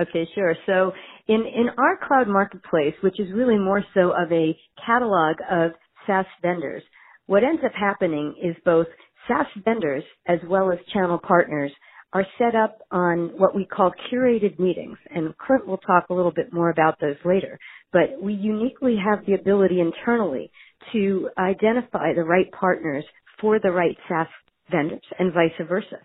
Okay, 0.00 0.28
sure. 0.34 0.54
So 0.66 0.92
in, 1.26 1.40
in 1.40 1.68
our 1.76 1.98
cloud 2.06 2.28
marketplace, 2.28 2.94
which 3.02 3.18
is 3.18 3.28
really 3.34 3.58
more 3.58 3.84
so 3.94 4.10
of 4.10 4.30
a 4.30 4.56
catalog 4.84 5.36
of 5.50 5.72
SaaS 6.06 6.26
vendors, 6.40 6.82
what 7.32 7.44
ends 7.44 7.62
up 7.64 7.72
happening 7.74 8.34
is 8.44 8.54
both 8.66 8.86
SaaS 9.26 9.46
vendors 9.64 10.04
as 10.28 10.38
well 10.50 10.70
as 10.70 10.78
channel 10.92 11.18
partners 11.26 11.72
are 12.12 12.26
set 12.38 12.54
up 12.54 12.78
on 12.90 13.30
what 13.38 13.56
we 13.56 13.64
call 13.64 13.90
curated 14.12 14.58
meetings. 14.58 14.98
And 15.14 15.34
Clint 15.38 15.66
will 15.66 15.78
talk 15.78 16.04
a 16.10 16.14
little 16.14 16.32
bit 16.34 16.52
more 16.52 16.70
about 16.70 17.00
those 17.00 17.16
later. 17.24 17.58
But 17.90 18.22
we 18.22 18.34
uniquely 18.34 18.96
have 19.02 19.24
the 19.24 19.32
ability 19.34 19.80
internally 19.80 20.52
to 20.92 21.30
identify 21.38 22.12
the 22.14 22.24
right 22.24 22.52
partners 22.52 23.06
for 23.40 23.58
the 23.60 23.72
right 23.72 23.96
SaaS 24.10 24.28
vendors 24.70 25.02
and 25.18 25.32
vice 25.32 25.52
versa. 25.66 25.96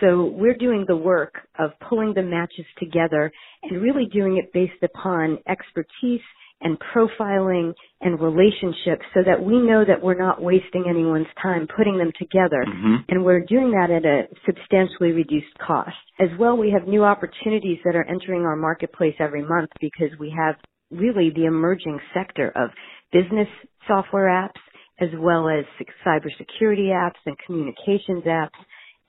So 0.00 0.24
we're 0.34 0.56
doing 0.56 0.86
the 0.88 0.96
work 0.96 1.34
of 1.58 1.72
pulling 1.90 2.14
the 2.14 2.22
matches 2.22 2.66
together 2.78 3.30
and 3.64 3.82
really 3.82 4.06
doing 4.06 4.38
it 4.38 4.52
based 4.54 4.82
upon 4.82 5.40
expertise 5.46 6.22
and 6.62 6.78
profiling 6.94 7.72
and 8.00 8.20
relationships 8.20 9.04
so 9.14 9.20
that 9.24 9.42
we 9.42 9.58
know 9.58 9.84
that 9.86 10.02
we're 10.02 10.18
not 10.18 10.42
wasting 10.42 10.84
anyone's 10.88 11.26
time 11.42 11.66
putting 11.76 11.98
them 11.98 12.12
together 12.18 12.64
mm-hmm. 12.66 12.96
and 13.08 13.24
we're 13.24 13.44
doing 13.44 13.70
that 13.70 13.90
at 13.90 14.04
a 14.04 14.24
substantially 14.46 15.12
reduced 15.12 15.56
cost. 15.64 15.96
As 16.18 16.28
well, 16.38 16.56
we 16.56 16.70
have 16.70 16.88
new 16.88 17.04
opportunities 17.04 17.78
that 17.84 17.96
are 17.96 18.04
entering 18.04 18.42
our 18.42 18.56
marketplace 18.56 19.14
every 19.18 19.42
month 19.42 19.70
because 19.80 20.10
we 20.18 20.34
have 20.36 20.56
really 20.90 21.30
the 21.34 21.44
emerging 21.44 21.98
sector 22.14 22.52
of 22.56 22.70
business 23.12 23.48
software 23.86 24.28
apps 24.28 24.60
as 25.00 25.08
well 25.18 25.48
as 25.48 25.64
cybersecurity 26.06 26.88
apps 26.88 27.20
and 27.24 27.36
communications 27.46 28.24
apps. 28.24 28.50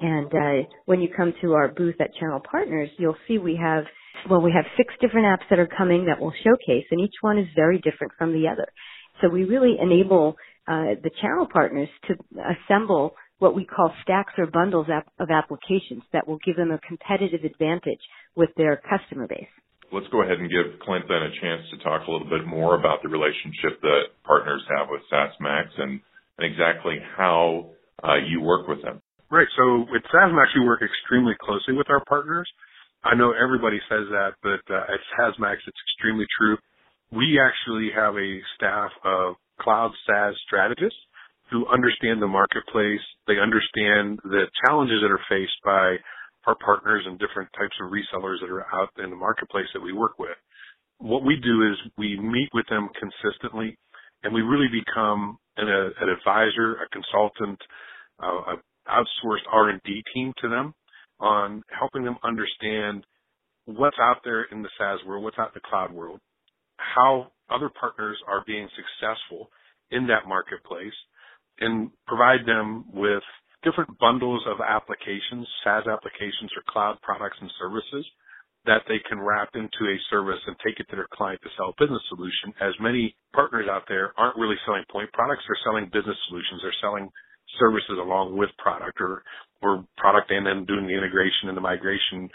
And 0.01 0.34
uh, 0.34 0.67
when 0.86 1.00
you 1.00 1.10
come 1.15 1.34
to 1.41 1.53
our 1.53 1.67
booth 1.67 1.96
at 2.01 2.15
Channel 2.15 2.41
Partners, 2.50 2.89
you'll 2.98 3.17
see 3.27 3.38
we 3.38 3.60
have 3.62 3.86
well, 4.29 4.41
we 4.41 4.51
have 4.55 4.65
six 4.77 4.93
different 5.01 5.25
apps 5.25 5.48
that 5.50 5.58
are 5.58 5.67
coming 5.67 6.05
that 6.05 6.20
we'll 6.20 6.34
showcase, 6.43 6.86
and 6.91 7.00
each 7.00 7.15
one 7.22 7.39
is 7.39 7.48
very 7.55 7.79
different 7.79 8.13
from 8.17 8.34
the 8.34 8.48
other. 8.48 8.67
So 9.22 9.29
we 9.29 9.46
really 9.46 9.77
enable 9.81 10.36
uh, 10.67 10.96
the 11.01 11.10
channel 11.22 11.48
partners 11.51 11.89
to 12.08 12.15
assemble 12.38 13.15
what 13.39 13.55
we 13.55 13.65
call 13.65 13.91
stacks 14.03 14.34
or 14.38 14.46
bundles 14.46 14.88
of 15.20 15.29
applications 15.31 16.03
that 16.13 16.27
will 16.27 16.38
give 16.46 16.55
them 16.55 16.72
a 16.72 16.79
competitive 16.79 17.43
advantage 17.43 18.00
with 18.36 18.50
their 18.58 18.81
customer 18.88 19.27
base. 19.27 19.50
Let's 19.91 20.08
go 20.12 20.22
ahead 20.22 20.38
and 20.38 20.50
give 20.50 20.79
Clint 20.81 21.05
then 21.10 21.24
a 21.24 21.31
chance 21.41 21.63
to 21.72 21.84
talk 21.84 22.08
a 22.08 22.12
little 22.12 22.29
bit 22.29 22.46
more 22.46 22.79
about 22.79 23.01
the 23.01 23.10
relationship 23.10 23.81
that 23.81 24.01
partners 24.24 24.62
have 24.77 24.88
with 24.89 25.01
SaaSmax 25.12 25.65
and, 25.77 26.00
and 26.38 26.51
exactly 26.53 26.98
how 27.17 27.72
uh, 28.03 28.15
you 28.15 28.41
work 28.41 28.67
with 28.67 28.84
them. 28.84 29.00
Right. 29.31 29.47
So 29.55 29.88
with 29.89 30.03
SaaSmax, 30.13 30.51
we 30.59 30.65
work 30.65 30.81
extremely 30.83 31.33
closely 31.39 31.73
with 31.73 31.89
our 31.89 32.03
partners. 32.03 32.50
I 33.03 33.15
know 33.15 33.31
everybody 33.31 33.79
says 33.89 34.05
that, 34.11 34.35
but 34.43 34.59
uh, 34.67 34.91
at 34.91 35.00
SaaSmax, 35.15 35.55
it's 35.65 35.83
extremely 35.88 36.25
true. 36.38 36.57
We 37.11 37.39
actually 37.39 37.89
have 37.95 38.15
a 38.15 38.39
staff 38.55 38.91
of 39.05 39.35
cloud 39.61 39.91
SaaS 40.05 40.35
strategists 40.45 41.00
who 41.50 41.65
understand 41.67 42.21
the 42.21 42.27
marketplace. 42.27 43.00
They 43.25 43.39
understand 43.39 44.19
the 44.23 44.51
challenges 44.65 45.00
that 45.01 45.11
are 45.11 45.23
faced 45.29 45.59
by 45.63 45.95
our 46.45 46.55
partners 46.63 47.03
and 47.07 47.17
different 47.17 47.50
types 47.57 47.75
of 47.81 47.91
resellers 47.91 48.41
that 48.41 48.51
are 48.51 48.67
out 48.75 48.89
in 49.01 49.09
the 49.09 49.15
marketplace 49.15 49.67
that 49.73 49.81
we 49.81 49.93
work 49.93 50.19
with. 50.19 50.35
What 51.00 51.23
we 51.23 51.38
do 51.38 51.71
is 51.71 51.77
we 51.97 52.19
meet 52.19 52.50
with 52.53 52.67
them 52.67 52.89
consistently 53.00 53.77
and 54.23 54.33
we 54.33 54.41
really 54.41 54.67
become 54.67 55.38
an, 55.55 55.69
a, 55.69 55.81
an 56.03 56.09
advisor, 56.09 56.83
a 56.83 56.89
consultant, 56.91 57.59
uh, 58.21 58.53
an 58.53 58.57
outsourced 58.91 59.48
R&D 59.51 60.03
team 60.13 60.33
to 60.41 60.50
them 60.50 60.74
on 61.19 61.63
helping 61.77 62.03
them 62.03 62.17
understand 62.24 63.05
what's 63.65 63.98
out 64.01 64.17
there 64.24 64.43
in 64.43 64.62
the 64.62 64.69
SaaS 64.77 65.00
world, 65.05 65.24
what's 65.24 65.38
out 65.39 65.50
in 65.50 65.62
the 65.62 65.69
cloud 65.69 65.93
world, 65.93 66.19
how 66.77 67.31
other 67.50 67.69
partners 67.79 68.17
are 68.27 68.43
being 68.48 68.67
successful 68.75 69.50
in 69.91 70.07
that 70.07 70.27
marketplace, 70.27 70.93
and 71.60 71.91
provide 72.07 72.45
them 72.45 72.86
with 72.93 73.24
different 73.63 73.98
bundles 74.00 74.41
of 74.48 74.57
applications, 74.62 75.48
SaaS 75.63 75.86
applications 75.86 76.50
or 76.57 76.63
cloud 76.67 76.98
products 77.03 77.38
and 77.41 77.51
services 77.60 78.05
that 78.65 78.81
they 78.88 79.01
can 79.10 79.19
wrap 79.19 79.50
into 79.55 79.89
a 79.89 79.98
service 80.10 80.39
and 80.45 80.55
take 80.65 80.79
it 80.79 80.86
to 80.89 80.95
their 80.95 81.10
client 81.13 81.41
to 81.41 81.50
sell 81.57 81.74
a 81.74 81.81
business 81.81 82.01
solution. 82.10 82.53
As 82.62 82.74
many 82.79 83.15
partners 83.33 83.65
out 83.69 83.83
there 83.88 84.13
aren't 84.17 84.38
really 84.38 84.57
selling 84.65 84.86
point 84.91 85.12
products, 85.13 85.43
they're 85.48 85.65
selling 85.65 85.89
business 85.89 86.17
solutions. 86.29 86.62
They're 86.62 86.81
selling 86.81 87.10
services 87.60 87.98
along 88.00 88.38
with 88.38 88.50
product 88.58 89.00
or 89.01 89.24
or 89.62 89.86
product 89.98 90.31
and 90.31 90.46
then 90.46 90.65
doing 90.65 90.88
the 90.88 90.98
integration 90.98 91.50
and 91.50 91.58
the 91.58 91.62
migration 91.62 92.29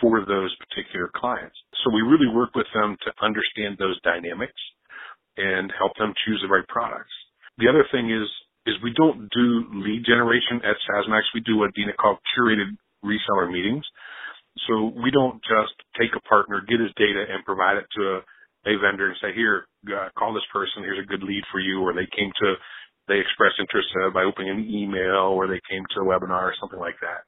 for 0.00 0.26
those 0.26 0.50
particular 0.58 1.10
clients. 1.14 1.54
So 1.84 1.94
we 1.94 2.02
really 2.02 2.26
work 2.26 2.50
with 2.54 2.66
them 2.74 2.96
to 3.06 3.10
understand 3.22 3.78
those 3.78 4.00
dynamics 4.02 4.58
and 5.36 5.72
help 5.78 5.92
them 5.98 6.14
choose 6.26 6.42
the 6.42 6.50
right 6.50 6.66
products. 6.66 7.14
The 7.58 7.68
other 7.68 7.86
thing 7.92 8.10
is 8.10 8.26
is 8.66 8.74
we 8.82 8.94
don't 8.96 9.28
do 9.28 9.46
lead 9.76 10.04
generation 10.08 10.64
at 10.64 10.80
SaaSmax. 10.88 11.28
We 11.34 11.40
do 11.44 11.58
what 11.58 11.74
Dina 11.74 11.92
called 12.00 12.18
curated 12.32 12.72
reseller 13.04 13.50
meetings. 13.52 13.84
So 14.66 14.92
we 15.02 15.10
don't 15.10 15.42
just 15.44 15.76
take 16.00 16.16
a 16.16 16.22
partner, 16.28 16.64
get 16.66 16.80
his 16.80 16.94
data, 16.96 17.26
and 17.28 17.44
provide 17.44 17.76
it 17.76 17.86
to 17.98 18.02
a, 18.02 18.18
a 18.72 18.78
vendor 18.80 19.08
and 19.12 19.16
say, 19.20 19.34
here, 19.34 19.66
uh, 19.92 20.08
call 20.16 20.32
this 20.32 20.46
person. 20.52 20.80
Here's 20.80 21.02
a 21.02 21.10
good 21.10 21.22
lead 21.22 21.42
for 21.52 21.60
you. 21.60 21.82
Or 21.82 21.92
they 21.92 22.08
came 22.16 22.32
to 22.40 22.54
they 23.08 23.20
expressed 23.20 23.60
interest 23.60 23.88
by 24.14 24.24
opening 24.24 24.50
an 24.50 24.68
email 24.68 25.32
or 25.36 25.46
they 25.46 25.60
came 25.68 25.84
to 25.94 26.00
a 26.00 26.08
webinar 26.08 26.48
or 26.48 26.54
something 26.60 26.80
like 26.80 26.96
that. 27.00 27.24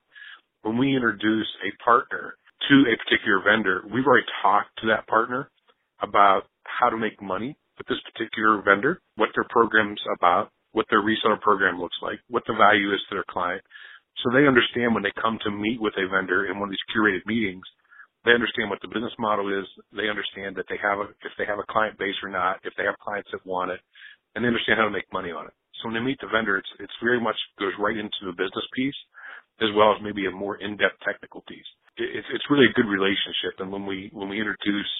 When 0.62 0.78
we 0.78 0.96
introduce 0.96 1.48
a 1.62 1.70
partner 1.84 2.34
to 2.68 2.74
a 2.90 2.96
particular 3.04 3.42
vendor, 3.44 3.82
we've 3.92 4.06
already 4.06 4.26
talked 4.42 4.72
to 4.80 4.88
that 4.88 5.06
partner 5.06 5.50
about 6.02 6.44
how 6.64 6.88
to 6.88 6.96
make 6.96 7.20
money 7.22 7.56
with 7.78 7.86
this 7.86 8.00
particular 8.12 8.62
vendor, 8.62 9.00
what 9.16 9.30
their 9.34 9.46
program's 9.50 10.00
about, 10.16 10.50
what 10.72 10.86
their 10.90 11.02
reseller 11.02 11.40
program 11.40 11.78
looks 11.80 11.96
like, 12.02 12.18
what 12.28 12.42
the 12.46 12.54
value 12.54 12.92
is 12.92 13.00
to 13.08 13.16
their 13.16 13.28
client. 13.30 13.62
So 14.24 14.32
they 14.32 14.48
understand 14.48 14.94
when 14.94 15.04
they 15.04 15.12
come 15.20 15.38
to 15.44 15.50
meet 15.50 15.80
with 15.80 15.94
a 15.96 16.08
vendor 16.08 16.46
in 16.48 16.58
one 16.58 16.68
of 16.68 16.72
these 16.72 16.88
curated 16.92 17.24
meetings, 17.26 17.64
they 18.24 18.32
understand 18.32 18.70
what 18.70 18.80
the 18.82 18.88
business 18.88 19.14
model 19.18 19.46
is. 19.52 19.64
They 19.94 20.08
understand 20.08 20.56
that 20.56 20.66
they 20.68 20.80
have 20.82 20.98
a, 20.98 21.06
if 21.22 21.32
they 21.38 21.46
have 21.46 21.60
a 21.60 21.70
client 21.70 21.96
base 21.98 22.16
or 22.24 22.28
not, 22.28 22.58
if 22.64 22.72
they 22.76 22.84
have 22.84 22.98
clients 22.98 23.28
that 23.30 23.46
want 23.46 23.70
it, 23.70 23.80
and 24.34 24.42
they 24.42 24.48
understand 24.48 24.78
how 24.80 24.84
to 24.84 24.90
make 24.90 25.06
money 25.12 25.30
on 25.30 25.46
it. 25.46 25.54
So 25.80 25.88
when 25.88 25.94
they 25.94 26.04
meet 26.04 26.20
the 26.20 26.32
vendor, 26.32 26.56
it's 26.56 26.72
it's 26.80 26.98
very 27.02 27.20
much 27.20 27.36
goes 27.58 27.72
right 27.78 27.96
into 27.96 28.22
the 28.24 28.32
business 28.32 28.64
piece, 28.74 28.96
as 29.60 29.68
well 29.76 29.92
as 29.92 30.02
maybe 30.02 30.26
a 30.26 30.30
more 30.30 30.56
in-depth 30.56 31.00
technical 31.04 31.42
piece. 31.48 31.68
It, 31.96 32.08
it's 32.16 32.28
it's 32.32 32.48
really 32.50 32.66
a 32.66 32.76
good 32.76 32.88
relationship, 32.88 33.60
and 33.60 33.70
when 33.70 33.84
we 33.84 34.10
when 34.12 34.28
we 34.28 34.40
introduce 34.40 34.92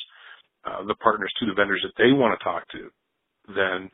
uh, 0.64 0.84
the 0.84 0.96
partners 0.96 1.32
to 1.40 1.46
the 1.46 1.54
vendors 1.54 1.84
that 1.84 1.96
they 1.96 2.12
want 2.12 2.36
to 2.36 2.44
talk 2.44 2.64
to, 2.76 2.90
then 3.54 3.90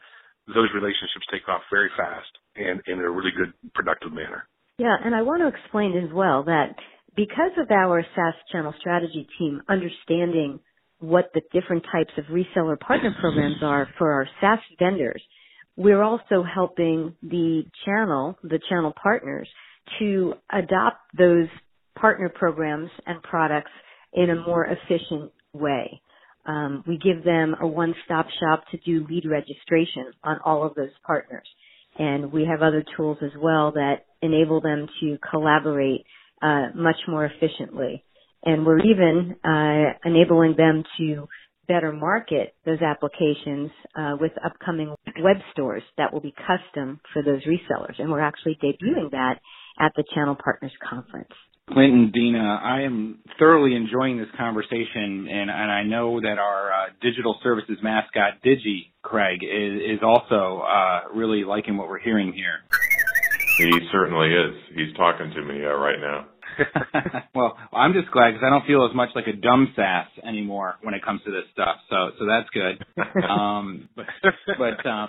those 0.49 0.69
relationships 0.75 1.27
take 1.31 1.47
off 1.49 1.63
very 1.71 1.91
fast 1.97 2.31
and 2.57 2.83
in 2.87 2.99
a 2.99 3.11
really 3.11 3.31
good 3.31 3.55
productive 3.75 4.13
manner. 4.13 4.49
Yeah, 4.79 4.97
and 5.05 5.15
I 5.15 5.23
want 5.23 5.43
to 5.43 5.49
explain 5.49 5.97
as 5.97 6.13
well 6.13 6.45
that 6.45 6.75
because 7.15 7.53
of 7.59 7.71
our 7.71 8.05
SaaS 8.15 8.35
channel 8.51 8.75
strategy 8.81 9.29
team 9.39 9.63
understanding 9.69 10.59
what 10.99 11.31
the 11.35 11.43
different 11.53 11.85
types 11.93 12.13
of 12.17 12.25
reseller 12.27 12.79
partner 12.79 13.15
programs 13.21 13.63
are 13.63 13.89
for 13.99 14.13
our 14.13 14.27
SaaS 14.41 14.61
vendors, 14.79 15.23
we're 15.77 16.03
also 16.03 16.43
helping 16.43 17.15
the 17.23 17.65
channel, 17.85 18.39
the 18.43 18.61
channel 18.69 18.93
partners, 19.03 19.49
to 19.99 20.35
adopt 20.53 20.99
those 21.17 21.49
partner 21.99 22.29
programs 22.29 22.91
and 23.07 23.23
products 23.23 23.71
in 24.13 24.31
a 24.31 24.37
more 24.37 24.67
efficient 24.67 25.33
way. 25.53 26.01
Um, 26.47 26.83
we 26.87 26.99
give 26.99 27.25
them 27.25 27.55
a 27.61 27.67
one-stop 27.67 28.27
shop 28.41 28.65
to 28.73 28.79
do 28.79 29.07
lead 29.09 29.25
registration 29.27 30.07
on 30.25 30.39
all 30.45 30.65
of 30.67 30.75
those 30.75 30.91
partners. 31.07 31.47
And 31.99 32.33
we 32.33 32.45
have 32.45 32.63
other 32.63 32.85
tools 32.97 33.19
as 33.23 33.31
well 33.41 33.73
that 33.73 34.07
enable 34.23 34.61
them 34.61 34.89
to 35.01 35.19
collaborate 35.31 36.05
uh, 36.43 36.69
much 36.75 36.97
more 37.07 37.25
efficiently. 37.27 38.05
And 38.45 38.67
we're 38.67 38.81
even 38.81 39.37
uh, 39.45 39.99
enabling 40.05 40.57
them 40.57 40.83
to 40.99 41.29
better 41.69 41.93
market 41.93 42.55
those 42.65 42.81
applications 42.81 43.71
uh, 43.97 44.17
with 44.21 44.33
upcoming 44.45 44.95
web 45.21 45.37
stores 45.53 45.83
that 45.99 46.13
will 46.13 46.21
be 46.21 46.33
custom 46.33 47.01
for 47.13 47.23
those 47.23 47.43
resellers. 47.45 47.99
And 47.99 48.11
we're 48.11 48.21
actually 48.21 48.59
debuting 48.63 49.11
that 49.13 49.41
at 49.79 49.93
the 49.97 50.05
Channel 50.15 50.37
Partners 50.43 50.73
Conference. 50.89 51.33
Clinton, 51.71 52.11
Dina, 52.13 52.61
I 52.63 52.83
am 52.83 53.21
thoroughly 53.39 53.77
enjoying 53.77 54.19
this 54.19 54.29
conversation, 54.37 55.29
and, 55.31 55.49
and 55.49 55.71
I 55.71 55.85
know 55.85 56.21
that 56.21 56.39
our 56.39 56.73
uh, 56.73 56.87
digital 57.01 57.39
services 57.43 57.79
mascot, 57.83 58.43
Digi, 58.45 58.91
Craig, 59.03 59.41
is, 59.43 59.97
is 59.97 60.01
also 60.03 60.63
uh, 60.63 61.15
really 61.15 61.45
liking 61.45 61.77
what 61.77 61.89
we're 61.89 62.01
hearing 62.01 62.33
here. 62.33 62.67
He 63.59 63.71
certainly 63.93 64.29
is. 64.29 64.55
He's 64.75 64.97
talking 64.97 65.31
to 65.31 65.43
me 65.45 65.65
uh, 65.65 65.75
right 65.75 66.01
now. 66.01 66.27
well, 67.35 67.57
I'm 67.73 67.93
just 67.93 68.11
glad 68.11 68.33
because 68.33 68.45
I 68.47 68.51
don't 68.51 68.67
feel 68.67 68.87
as 68.89 68.95
much 68.95 69.11
like 69.15 69.27
a 69.27 69.33
dumb 69.33 69.73
sass 69.77 70.09
anymore 70.27 70.77
when 70.83 70.95
it 70.95 71.05
comes 71.05 71.21
to 71.25 71.31
this 71.31 71.45
stuff. 71.53 71.77
So, 71.91 72.11
so 72.19 72.27
that's 72.27 72.49
good. 72.51 72.85
Um, 73.23 73.89
but, 73.97 74.07
but 74.59 74.87
um, 74.89 75.09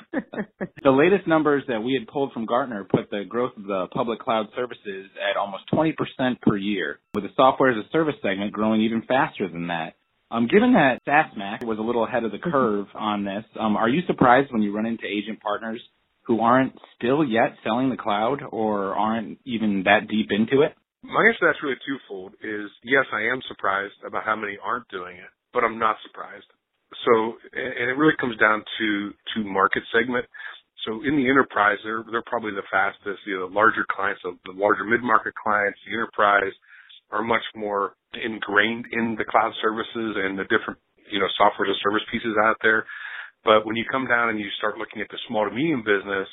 the 0.83 0.91
latest 0.91 1.27
numbers 1.27 1.63
that 1.67 1.81
we 1.81 1.93
had 1.97 2.07
pulled 2.07 2.31
from 2.31 2.45
Gartner 2.45 2.83
put 2.83 3.09
the 3.09 3.23
growth 3.27 3.53
of 3.57 3.63
the 3.63 3.87
public 3.93 4.19
cloud 4.19 4.47
services 4.55 5.09
at 5.29 5.37
almost 5.37 5.63
20% 5.73 5.95
per 6.41 6.57
year, 6.57 6.99
with 7.13 7.23
the 7.23 7.29
software 7.35 7.71
as 7.71 7.77
a 7.77 7.89
service 7.91 8.15
segment 8.21 8.51
growing 8.51 8.81
even 8.81 9.01
faster 9.07 9.47
than 9.49 9.67
that. 9.67 9.95
Um, 10.31 10.47
given 10.47 10.73
that 10.73 10.99
SaaSmax 11.07 11.63
was 11.63 11.77
a 11.77 11.81
little 11.81 12.05
ahead 12.05 12.23
of 12.23 12.31
the 12.31 12.39
curve 12.39 12.87
on 12.95 13.23
this, 13.23 13.43
um, 13.59 13.77
are 13.77 13.89
you 13.89 14.01
surprised 14.07 14.51
when 14.51 14.63
you 14.63 14.75
run 14.75 14.85
into 14.85 15.05
agent 15.05 15.39
partners 15.39 15.79
who 16.23 16.39
aren't 16.39 16.73
still 16.95 17.23
yet 17.23 17.55
selling 17.63 17.89
the 17.89 17.97
cloud 17.97 18.41
or 18.49 18.95
aren't 18.95 19.37
even 19.45 19.83
that 19.83 20.07
deep 20.09 20.29
into 20.31 20.63
it? 20.63 20.73
My 21.03 21.27
answer 21.27 21.39
to 21.43 21.45
that's 21.51 21.63
really 21.63 21.79
twofold 21.83 22.33
is 22.43 22.71
yes, 22.83 23.05
I 23.11 23.27
am 23.27 23.43
surprised 23.47 23.95
about 24.07 24.23
how 24.23 24.35
many 24.35 24.57
aren't 24.63 24.87
doing 24.87 25.17
it, 25.19 25.31
but 25.53 25.63
I'm 25.63 25.79
not 25.79 25.97
surprised. 26.07 26.47
So, 27.05 27.35
and 27.53 27.91
it 27.91 27.99
really 27.99 28.17
comes 28.19 28.37
down 28.39 28.63
to, 28.63 28.87
to 29.35 29.43
market 29.43 29.83
segment. 29.91 30.25
So 30.87 31.03
in 31.03 31.15
the 31.19 31.27
enterprise, 31.29 31.77
they're, 31.83 32.03
they're 32.11 32.27
probably 32.27 32.51
the 32.55 32.67
fastest, 32.71 33.19
you 33.27 33.35
know, 33.39 33.49
the 33.49 33.55
larger 33.55 33.85
clients, 33.91 34.21
the 34.23 34.55
larger 34.55 34.83
mid-market 34.83 35.33
clients, 35.35 35.79
the 35.85 35.93
enterprise 35.95 36.53
are 37.11 37.23
much 37.23 37.43
more 37.55 37.95
ingrained 38.15 38.85
in 38.91 39.15
the 39.19 39.27
cloud 39.27 39.51
services 39.61 40.17
and 40.17 40.39
the 40.39 40.47
different, 40.47 40.79
you 41.11 41.19
know, 41.19 41.27
software 41.37 41.69
as 41.69 41.75
a 41.75 41.83
service 41.83 42.03
pieces 42.11 42.35
out 42.47 42.57
there. 42.63 42.85
But 43.43 43.65
when 43.65 43.75
you 43.75 43.85
come 43.91 44.07
down 44.07 44.29
and 44.29 44.39
you 44.39 44.47
start 44.57 44.77
looking 44.77 45.01
at 45.01 45.09
the 45.11 45.19
small 45.27 45.47
to 45.47 45.53
medium 45.55 45.83
business, 45.83 46.27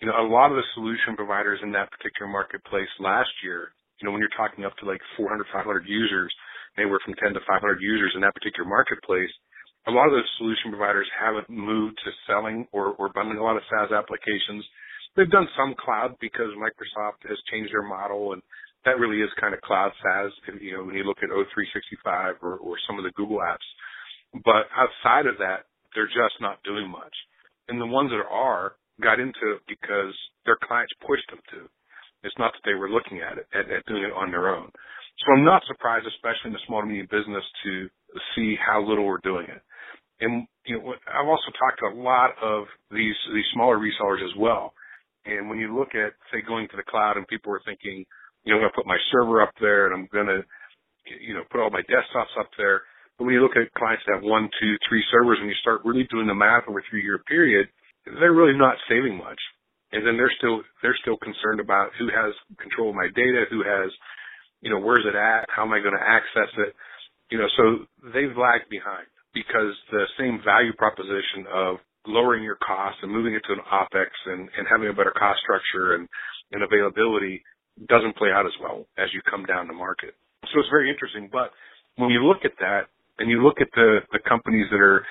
you 0.00 0.08
know, 0.08 0.16
a 0.20 0.28
lot 0.28 0.50
of 0.50 0.56
the 0.56 0.66
solution 0.74 1.16
providers 1.16 1.60
in 1.62 1.72
that 1.72 1.90
particular 1.92 2.30
marketplace 2.30 2.90
last 3.00 3.32
year 3.44 3.72
you 4.04 4.12
know, 4.12 4.12
when 4.12 4.20
you're 4.20 4.36
talking 4.36 4.68
up 4.68 4.76
to 4.76 4.84
like 4.84 5.00
400, 5.16 5.48
500 5.48 5.88
users, 5.88 6.28
anywhere 6.76 7.00
from 7.00 7.16
10 7.16 7.32
to 7.32 7.40
500 7.48 7.80
users 7.80 8.12
in 8.12 8.20
that 8.20 8.36
particular 8.36 8.68
marketplace, 8.68 9.32
a 9.88 9.92
lot 9.96 10.04
of 10.04 10.12
those 10.12 10.28
solution 10.36 10.68
providers 10.68 11.08
haven't 11.16 11.48
moved 11.48 11.96
to 12.04 12.12
selling 12.28 12.68
or, 12.68 12.92
or 13.00 13.08
bundling 13.16 13.40
a 13.40 13.42
lot 13.42 13.56
of 13.56 13.64
SaaS 13.72 13.96
applications. 13.96 14.60
They've 15.16 15.32
done 15.32 15.48
some 15.56 15.72
cloud 15.80 16.20
because 16.20 16.52
Microsoft 16.60 17.24
has 17.24 17.40
changed 17.48 17.72
their 17.72 17.88
model 17.88 18.36
and 18.36 18.44
that 18.84 19.00
really 19.00 19.24
is 19.24 19.32
kind 19.40 19.56
of 19.56 19.64
cloud 19.64 19.96
SaaS, 20.04 20.32
you 20.60 20.76
know, 20.76 20.84
when 20.84 21.00
you 21.00 21.08
look 21.08 21.24
at 21.24 21.32
O365 21.32 22.44
or, 22.44 22.60
or 22.60 22.76
some 22.84 23.00
of 23.00 23.08
the 23.08 23.16
Google 23.16 23.40
apps. 23.40 23.64
But 24.44 24.68
outside 24.76 25.24
of 25.24 25.40
that, 25.40 25.64
they're 25.96 26.12
just 26.12 26.36
not 26.44 26.60
doing 26.60 26.92
much. 26.92 27.16
And 27.72 27.80
the 27.80 27.88
ones 27.88 28.12
that 28.12 28.20
are 28.28 28.76
got 29.00 29.16
into 29.16 29.56
it 29.56 29.64
because 29.64 30.12
their 30.44 30.60
clients 30.60 30.92
pushed 31.00 31.24
them 31.32 31.40
to. 31.56 31.72
It's 32.24 32.38
not 32.38 32.52
that 32.56 32.64
they 32.64 32.74
were 32.74 32.88
looking 32.88 33.20
at 33.20 33.36
it, 33.38 33.46
at, 33.52 33.70
at 33.70 33.84
doing 33.86 34.02
it 34.02 34.16
on 34.16 34.32
their 34.32 34.48
own. 34.48 34.72
So 35.22 35.32
I'm 35.36 35.44
not 35.44 35.62
surprised, 35.68 36.06
especially 36.08 36.50
in 36.50 36.56
the 36.56 36.66
small 36.66 36.80
to 36.80 36.88
medium 36.88 37.06
business, 37.10 37.44
to 37.64 37.88
see 38.34 38.56
how 38.58 38.82
little 38.82 39.04
we're 39.04 39.22
doing 39.22 39.46
it. 39.46 39.62
And 40.20 40.46
you 40.66 40.78
know, 40.78 40.94
I've 41.06 41.28
also 41.28 41.52
talked 41.54 41.78
to 41.84 41.92
a 41.92 42.00
lot 42.00 42.32
of 42.42 42.64
these 42.90 43.14
these 43.34 43.46
smaller 43.52 43.78
resellers 43.78 44.24
as 44.24 44.34
well. 44.38 44.72
And 45.26 45.48
when 45.48 45.58
you 45.58 45.76
look 45.76 45.94
at, 45.94 46.12
say, 46.32 46.44
going 46.46 46.68
to 46.68 46.76
the 46.76 46.88
cloud, 46.88 47.16
and 47.16 47.26
people 47.28 47.52
are 47.52 47.62
thinking, 47.64 48.04
you 48.44 48.52
know, 48.52 48.60
I'm 48.60 48.62
going 48.62 48.72
to 48.72 48.76
put 48.76 48.86
my 48.86 49.00
server 49.10 49.40
up 49.40 49.52
there, 49.60 49.86
and 49.88 49.94
I'm 49.96 50.08
going 50.12 50.28
to, 50.28 50.44
you 51.20 51.32
know, 51.32 51.44
put 51.50 51.60
all 51.60 51.70
my 51.70 51.80
desktops 51.88 52.36
up 52.38 52.48
there. 52.58 52.82
But 53.16 53.24
when 53.24 53.34
you 53.34 53.40
look 53.40 53.56
at 53.56 53.72
clients 53.72 54.04
that 54.06 54.20
have 54.20 54.24
one, 54.24 54.50
two, 54.60 54.76
three 54.88 55.02
servers, 55.10 55.38
and 55.40 55.48
you 55.48 55.56
start 55.62 55.80
really 55.84 56.04
doing 56.10 56.26
the 56.26 56.36
math 56.36 56.68
over 56.68 56.80
a 56.80 56.88
three-year 56.90 57.24
period, 57.24 57.68
they're 58.04 58.36
really 58.36 58.56
not 58.56 58.76
saving 58.88 59.16
much 59.16 59.40
and 59.94 60.02
then 60.04 60.18
they're 60.18 60.34
still 60.38 60.62
they're 60.82 60.98
still 61.00 61.16
concerned 61.16 61.60
about 61.62 61.94
who 61.98 62.10
has 62.10 62.34
control 62.58 62.90
of 62.90 62.98
my 62.98 63.08
data, 63.14 63.46
who 63.48 63.62
has, 63.62 63.90
you 64.60 64.70
know, 64.70 64.82
where's 64.82 65.06
it 65.06 65.14
at, 65.14 65.46
how 65.48 65.62
am 65.62 65.72
I 65.72 65.78
going 65.78 65.94
to 65.94 66.02
access 66.02 66.50
it, 66.58 66.74
you 67.30 67.38
know, 67.38 67.48
so 67.56 67.86
they've 68.12 68.36
lagged 68.36 68.68
behind 68.68 69.06
because 69.32 69.74
the 69.90 70.04
same 70.18 70.42
value 70.44 70.74
proposition 70.74 71.46
of 71.52 71.76
lowering 72.06 72.44
your 72.44 72.58
costs 72.60 73.00
and 73.02 73.10
moving 73.10 73.34
it 73.34 73.42
to 73.46 73.54
an 73.54 73.64
opex 73.72 74.12
and, 74.26 74.50
and 74.58 74.66
having 74.70 74.88
a 74.88 74.92
better 74.92 75.14
cost 75.16 75.40
structure 75.40 75.94
and, 75.94 76.08
and 76.52 76.62
availability 76.62 77.42
doesn't 77.88 78.16
play 78.16 78.30
out 78.30 78.46
as 78.46 78.52
well 78.60 78.86
as 78.98 79.08
you 79.14 79.20
come 79.28 79.44
down 79.46 79.66
to 79.66 79.72
market. 79.72 80.14
So 80.52 80.60
it's 80.60 80.68
very 80.70 80.90
interesting. 80.90 81.28
But 81.32 81.50
when 81.96 82.10
you 82.10 82.22
look 82.22 82.44
at 82.44 82.54
that 82.60 82.92
and 83.18 83.30
you 83.30 83.42
look 83.42 83.60
at 83.60 83.68
the, 83.74 84.00
the 84.12 84.20
companies 84.28 84.66
that 84.70 84.80
are 84.80 85.02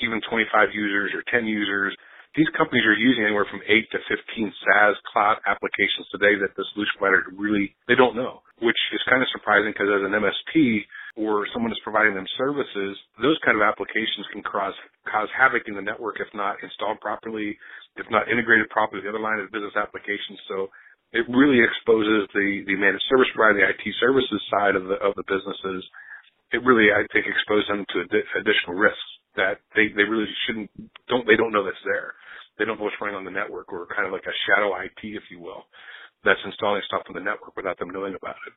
even 0.00 0.20
25 0.28 0.68
users 0.74 1.12
or 1.14 1.22
10 1.30 1.46
users 1.46 1.96
these 2.38 2.50
companies 2.54 2.86
are 2.86 2.94
using 2.94 3.26
anywhere 3.26 3.46
from 3.50 3.62
8 3.66 3.90
to 3.90 3.98
15 4.06 4.54
SaaS 4.62 4.96
cloud 5.10 5.42
applications 5.50 6.06
today 6.14 6.38
that 6.38 6.54
the 6.54 6.64
solution 6.74 6.94
provider 7.02 7.26
really, 7.34 7.74
they 7.90 7.98
don't 7.98 8.14
know, 8.14 8.46
which 8.62 8.78
is 8.94 9.02
kind 9.10 9.18
of 9.22 9.28
surprising 9.34 9.74
because 9.74 9.90
as 9.90 10.06
an 10.06 10.14
MSP 10.14 10.86
or 11.18 11.42
someone 11.50 11.74
is 11.74 11.82
providing 11.82 12.14
them 12.14 12.28
services, 12.38 12.94
those 13.18 13.34
kind 13.42 13.58
of 13.58 13.66
applications 13.66 14.30
can 14.30 14.46
cause, 14.46 14.78
cause 15.10 15.26
havoc 15.34 15.66
in 15.66 15.74
the 15.74 15.82
network 15.82 16.22
if 16.22 16.30
not 16.30 16.62
installed 16.62 17.02
properly, 17.02 17.58
if 17.98 18.06
not 18.14 18.30
integrated 18.30 18.70
properly 18.70 19.02
with 19.02 19.10
the 19.10 19.14
other 19.16 19.24
line 19.24 19.42
of 19.42 19.50
business 19.50 19.74
applications. 19.74 20.38
So 20.46 20.70
it 21.10 21.26
really 21.26 21.58
exposes 21.58 22.30
the, 22.30 22.62
the 22.70 22.78
managed 22.78 23.10
service 23.10 23.32
provider, 23.34 23.58
the 23.58 23.74
IT 23.74 23.84
services 23.98 24.38
side 24.54 24.78
of 24.78 24.86
the, 24.86 25.02
of 25.02 25.18
the 25.18 25.26
businesses. 25.26 25.82
It 26.54 26.62
really, 26.62 26.94
I 26.94 27.02
think, 27.10 27.26
exposes 27.26 27.66
them 27.66 27.82
to 27.90 27.98
additional 28.38 28.78
risks 28.78 29.09
that 29.36 29.62
they, 29.76 29.92
they 29.94 30.06
really 30.06 30.28
shouldn't 30.46 30.70
don't 31.06 31.26
they 31.26 31.36
don't 31.36 31.52
know 31.52 31.64
that's 31.64 31.84
there. 31.84 32.14
They 32.58 32.64
don't 32.64 32.78
know 32.78 32.84
what's 32.84 32.98
running 33.00 33.16
on 33.16 33.24
the 33.24 33.34
network 33.34 33.72
or 33.72 33.86
kind 33.88 34.04
of 34.04 34.12
like 34.12 34.26
a 34.26 34.36
shadow 34.44 34.74
IT, 34.76 35.00
if 35.00 35.24
you 35.30 35.40
will, 35.40 35.64
that's 36.24 36.42
installing 36.44 36.82
stuff 36.84 37.08
on 37.08 37.16
the 37.16 37.24
network 37.24 37.56
without 37.56 37.78
them 37.78 37.88
knowing 37.88 38.12
about 38.18 38.36
it. 38.44 38.54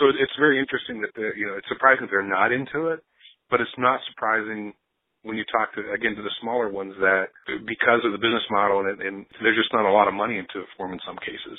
So 0.00 0.10
it's 0.10 0.34
very 0.40 0.58
interesting 0.58 1.00
that 1.02 1.14
the 1.14 1.34
you 1.36 1.46
know 1.46 1.58
it's 1.58 1.68
surprising 1.70 2.08
they're 2.10 2.26
not 2.26 2.50
into 2.50 2.90
it, 2.90 3.04
but 3.50 3.60
it's 3.60 3.78
not 3.78 4.00
surprising 4.10 4.74
when 5.22 5.36
you 5.36 5.44
talk 5.48 5.72
to 5.74 5.80
again 5.92 6.14
to 6.16 6.22
the 6.22 6.34
smaller 6.40 6.68
ones 6.68 6.94
that 7.00 7.30
because 7.66 8.02
of 8.04 8.12
the 8.12 8.20
business 8.20 8.44
model 8.50 8.84
and, 8.86 9.00
and 9.00 9.26
there's 9.42 9.58
just 9.58 9.72
not 9.72 9.86
a 9.86 9.92
lot 9.92 10.08
of 10.08 10.14
money 10.14 10.38
into 10.38 10.60
it 10.60 10.70
for 10.76 10.86
them 10.86 10.94
in 10.94 11.02
some 11.06 11.18
cases. 11.18 11.58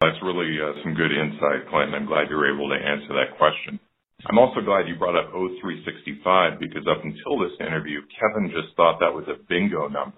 That's 0.00 0.20
really 0.20 0.52
uh, 0.60 0.76
some 0.84 0.92
good 0.92 1.08
insight, 1.08 1.72
Clinton. 1.72 1.96
I'm 1.96 2.04
glad 2.04 2.28
you 2.28 2.36
were 2.36 2.52
able 2.52 2.68
to 2.68 2.76
answer 2.76 3.16
that 3.16 3.38
question. 3.40 3.80
I'm 4.28 4.38
also 4.38 4.60
glad 4.60 4.88
you 4.88 4.96
brought 4.96 5.14
up 5.14 5.32
O365 5.32 6.58
because 6.58 6.82
up 6.90 7.04
until 7.04 7.38
this 7.38 7.54
interview, 7.60 8.00
Kevin 8.18 8.50
just 8.50 8.74
thought 8.76 8.98
that 8.98 9.14
was 9.14 9.24
a 9.28 9.38
bingo 9.48 9.86
number. 9.86 10.16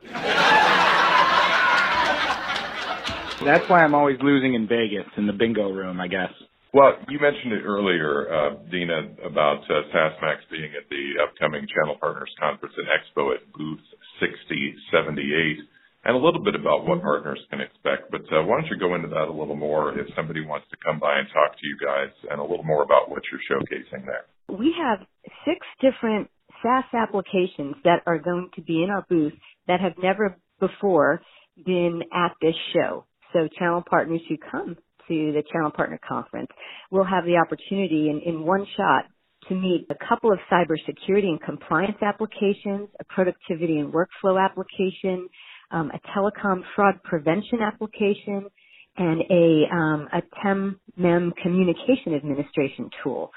That's 3.44 3.68
why 3.68 3.85
I'm 3.85 3.94
always 3.94 4.16
losing 4.23 4.55
in 4.55 4.66
Vegas 4.66 5.07
in 5.16 5.27
the 5.27 5.33
bingo 5.35 5.71
room, 5.71 6.01
I 6.01 6.09
guess. 6.09 6.33
Well, 6.73 6.97
you 7.09 7.21
mentioned 7.21 7.53
it 7.53 7.64
earlier, 7.64 8.29
uh, 8.33 8.57
Dina, 8.71 9.14
about 9.25 9.64
uh, 9.68 9.88
SaaSmax 9.94 10.37
being 10.51 10.73
at 10.77 10.88
the 10.88 11.23
upcoming 11.23 11.66
Channel 11.68 11.97
Partners 12.01 12.33
Conference 12.40 12.75
and 12.77 12.87
Expo 12.88 13.35
at 13.35 13.40
booth 13.53 13.81
6078 14.21 15.59
and 16.04 16.16
a 16.16 16.18
little 16.18 16.42
bit 16.42 16.54
about 16.54 16.87
what 16.87 17.02
partners 17.02 17.40
can 17.50 17.61
expect. 17.61 18.11
But 18.11 18.22
uh, 18.32 18.42
why 18.44 18.61
don't 18.61 18.70
you 18.70 18.78
go 18.78 18.94
into 18.94 19.08
that 19.08 19.28
a 19.28 19.32
little 19.32 19.56
more 19.56 19.98
if 19.98 20.06
somebody 20.14 20.44
wants 20.44 20.66
to 20.70 20.76
come 20.84 20.98
by 20.98 21.18
and 21.18 21.28
talk 21.28 21.58
to 21.58 21.66
you 21.66 21.76
guys 21.82 22.12
and 22.30 22.40
a 22.40 22.42
little 22.42 22.64
more 22.64 22.82
about 22.82 23.11
what 23.11 23.22
you're 23.30 23.42
showcasing 23.50 24.06
there. 24.06 24.26
We 24.48 24.74
have 24.78 25.06
six 25.44 25.66
different 25.80 26.30
SaaS 26.62 26.84
applications 26.94 27.76
that 27.84 28.02
are 28.06 28.18
going 28.18 28.50
to 28.54 28.62
be 28.62 28.82
in 28.82 28.90
our 28.90 29.04
booth 29.08 29.34
that 29.66 29.80
have 29.80 29.94
never 30.02 30.37
before 30.61 31.20
been 31.64 32.02
at 32.12 32.32
this 32.40 32.54
show. 32.72 33.04
So 33.32 33.48
channel 33.58 33.82
partners 33.88 34.20
who 34.28 34.37
come 34.38 34.76
to 35.08 35.32
the 35.32 35.42
Channel 35.52 35.70
Partner 35.70 36.00
Conference, 36.06 36.48
we'll 36.90 37.04
have 37.04 37.24
the 37.24 37.37
opportunity 37.37 38.08
in, 38.08 38.20
in 38.24 38.44
one 38.44 38.66
shot 38.76 39.04
to 39.48 39.54
meet 39.54 39.87
a 39.90 39.94
couple 40.08 40.32
of 40.32 40.38
cybersecurity 40.50 41.26
and 41.26 41.40
compliance 41.40 41.96
applications, 42.02 42.88
a 43.00 43.04
productivity 43.04 43.78
and 43.78 43.92
workflow 43.92 44.42
application, 44.42 45.28
um, 45.70 45.90
a 45.92 46.00
telecom 46.16 46.62
fraud 46.74 47.02
prevention 47.04 47.61
application, 47.62 48.48
and 48.96 49.22
a, 49.31 49.74
um, 49.74 50.09
a 50.12 50.22
TEM-MEM 50.42 51.33
communication 51.42 52.14
administration 52.14 52.90
tool. 53.02 53.31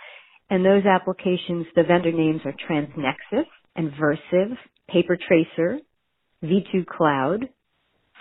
And 0.50 0.66
those 0.66 0.86
applications, 0.86 1.68
the 1.76 1.84
vendor 1.84 2.12
names 2.12 2.42
are 2.46 2.54
TransNexus 2.68 3.46
and 3.76 3.92
Versiv, 3.92 4.58
PaperTracer, 4.94 5.78
V2 6.44 6.86
Cloud, 6.88 7.48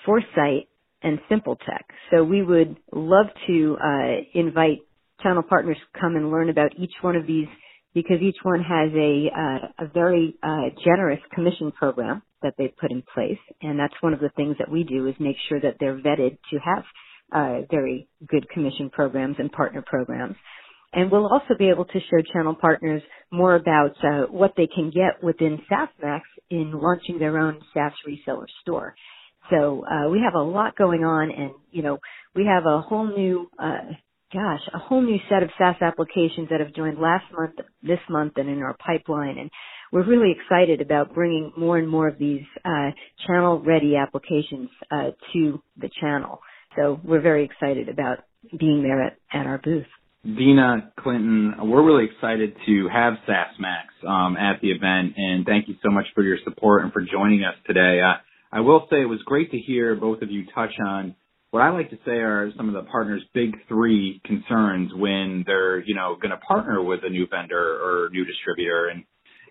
Foresight, 0.04 0.68
and 1.02 1.18
SimpleTech. 1.30 1.84
So 2.10 2.22
we 2.22 2.42
would 2.42 2.76
love 2.92 3.26
to 3.46 3.76
uh, 3.82 4.38
invite 4.38 4.78
channel 5.22 5.42
partners 5.42 5.76
to 5.76 6.00
come 6.00 6.16
and 6.16 6.30
learn 6.30 6.50
about 6.50 6.72
each 6.78 6.92
one 7.00 7.16
of 7.16 7.26
these 7.26 7.48
because 7.94 8.18
each 8.22 8.36
one 8.42 8.60
has 8.60 8.90
a 8.94 9.30
uh, 9.36 9.84
a 9.86 9.88
very 9.92 10.36
uh, 10.42 10.70
generous 10.84 11.20
commission 11.34 11.72
program 11.72 12.22
that 12.42 12.54
they've 12.58 12.76
put 12.80 12.90
in 12.90 13.02
place, 13.14 13.38
and 13.62 13.78
that's 13.78 13.94
one 14.00 14.14
of 14.14 14.20
the 14.20 14.30
things 14.36 14.56
that 14.58 14.70
we 14.70 14.84
do 14.84 15.06
is 15.06 15.14
make 15.18 15.36
sure 15.48 15.60
that 15.60 15.76
they're 15.80 15.98
vetted 15.98 16.38
to 16.50 16.58
have 16.58 16.84
uh, 17.32 17.66
very 17.70 18.08
good 18.28 18.48
commission 18.50 18.90
programs 18.90 19.36
and 19.38 19.52
partner 19.52 19.82
programs. 19.86 20.36
And 20.92 21.10
we'll 21.10 21.26
also 21.32 21.54
be 21.56 21.68
able 21.68 21.84
to 21.84 22.00
show 22.00 22.16
channel 22.32 22.56
partners 22.60 23.02
more 23.30 23.54
about 23.54 23.92
uh, 24.02 24.26
what 24.30 24.54
they 24.56 24.66
can 24.66 24.90
get 24.90 25.22
within 25.22 25.60
SaaSmax 25.70 26.22
in 26.50 26.72
launching 26.72 27.18
their 27.18 27.38
own 27.38 27.60
SaaS 27.72 27.92
reseller 28.08 28.46
store. 28.62 28.94
So 29.50 29.84
uh, 29.84 30.08
we 30.10 30.20
have 30.24 30.34
a 30.34 30.42
lot 30.42 30.76
going 30.76 31.04
on, 31.04 31.30
and 31.30 31.52
you 31.70 31.82
know 31.82 31.98
we 32.34 32.46
have 32.46 32.64
a 32.66 32.80
whole 32.80 33.06
new, 33.06 33.48
uh, 33.58 33.92
gosh, 34.32 34.60
a 34.72 34.78
whole 34.78 35.02
new 35.02 35.18
set 35.28 35.42
of 35.42 35.50
SaaS 35.58 35.76
applications 35.80 36.48
that 36.50 36.60
have 36.60 36.74
joined 36.74 36.98
last 36.98 37.24
month, 37.36 37.54
this 37.82 37.98
month, 38.08 38.34
and 38.36 38.48
in 38.48 38.62
our 38.62 38.76
pipeline. 38.84 39.38
And 39.38 39.50
we're 39.92 40.06
really 40.06 40.32
excited 40.32 40.80
about 40.80 41.14
bringing 41.14 41.52
more 41.56 41.78
and 41.78 41.88
more 41.88 42.08
of 42.08 42.18
these 42.18 42.44
uh, 42.64 42.90
channel-ready 43.26 43.96
applications 43.96 44.68
uh, 44.90 45.10
to 45.32 45.60
the 45.76 45.90
channel. 46.00 46.40
So 46.76 47.00
we're 47.04 47.20
very 47.20 47.44
excited 47.44 47.88
about 47.88 48.18
being 48.58 48.82
there 48.82 49.02
at, 49.02 49.16
at 49.32 49.46
our 49.46 49.58
booth. 49.58 49.86
Dina 50.22 50.92
Clinton, 50.98 51.54
we're 51.62 51.84
really 51.84 52.04
excited 52.04 52.54
to 52.66 52.88
have 52.92 53.14
SaaSmax 53.26 54.06
um, 54.06 54.36
at 54.36 54.60
the 54.60 54.70
event, 54.70 55.14
and 55.16 55.46
thank 55.46 55.66
you 55.66 55.76
so 55.82 55.90
much 55.90 56.04
for 56.14 56.22
your 56.22 56.36
support 56.44 56.84
and 56.84 56.92
for 56.92 57.00
joining 57.00 57.42
us 57.42 57.54
today. 57.66 58.00
Uh, 58.04 58.20
I 58.52 58.60
will 58.60 58.86
say 58.90 59.00
it 59.00 59.06
was 59.06 59.20
great 59.24 59.50
to 59.52 59.58
hear 59.58 59.94
both 59.94 60.20
of 60.20 60.30
you 60.30 60.44
touch 60.54 60.72
on 60.84 61.16
what 61.50 61.62
I 61.62 61.70
like 61.70 61.90
to 61.90 61.98
say 62.04 62.12
are 62.12 62.50
some 62.56 62.68
of 62.68 62.74
the 62.74 62.88
partners' 62.90 63.24
big 63.34 63.56
three 63.68 64.20
concerns 64.24 64.92
when 64.94 65.44
they're, 65.46 65.80
you 65.80 65.94
know, 65.94 66.16
going 66.20 66.30
to 66.30 66.36
partner 66.38 66.82
with 66.82 67.00
a 67.02 67.10
new 67.10 67.26
vendor 67.26 67.58
or 67.58 68.08
new 68.10 68.24
distributor. 68.24 68.88
And 68.88 69.04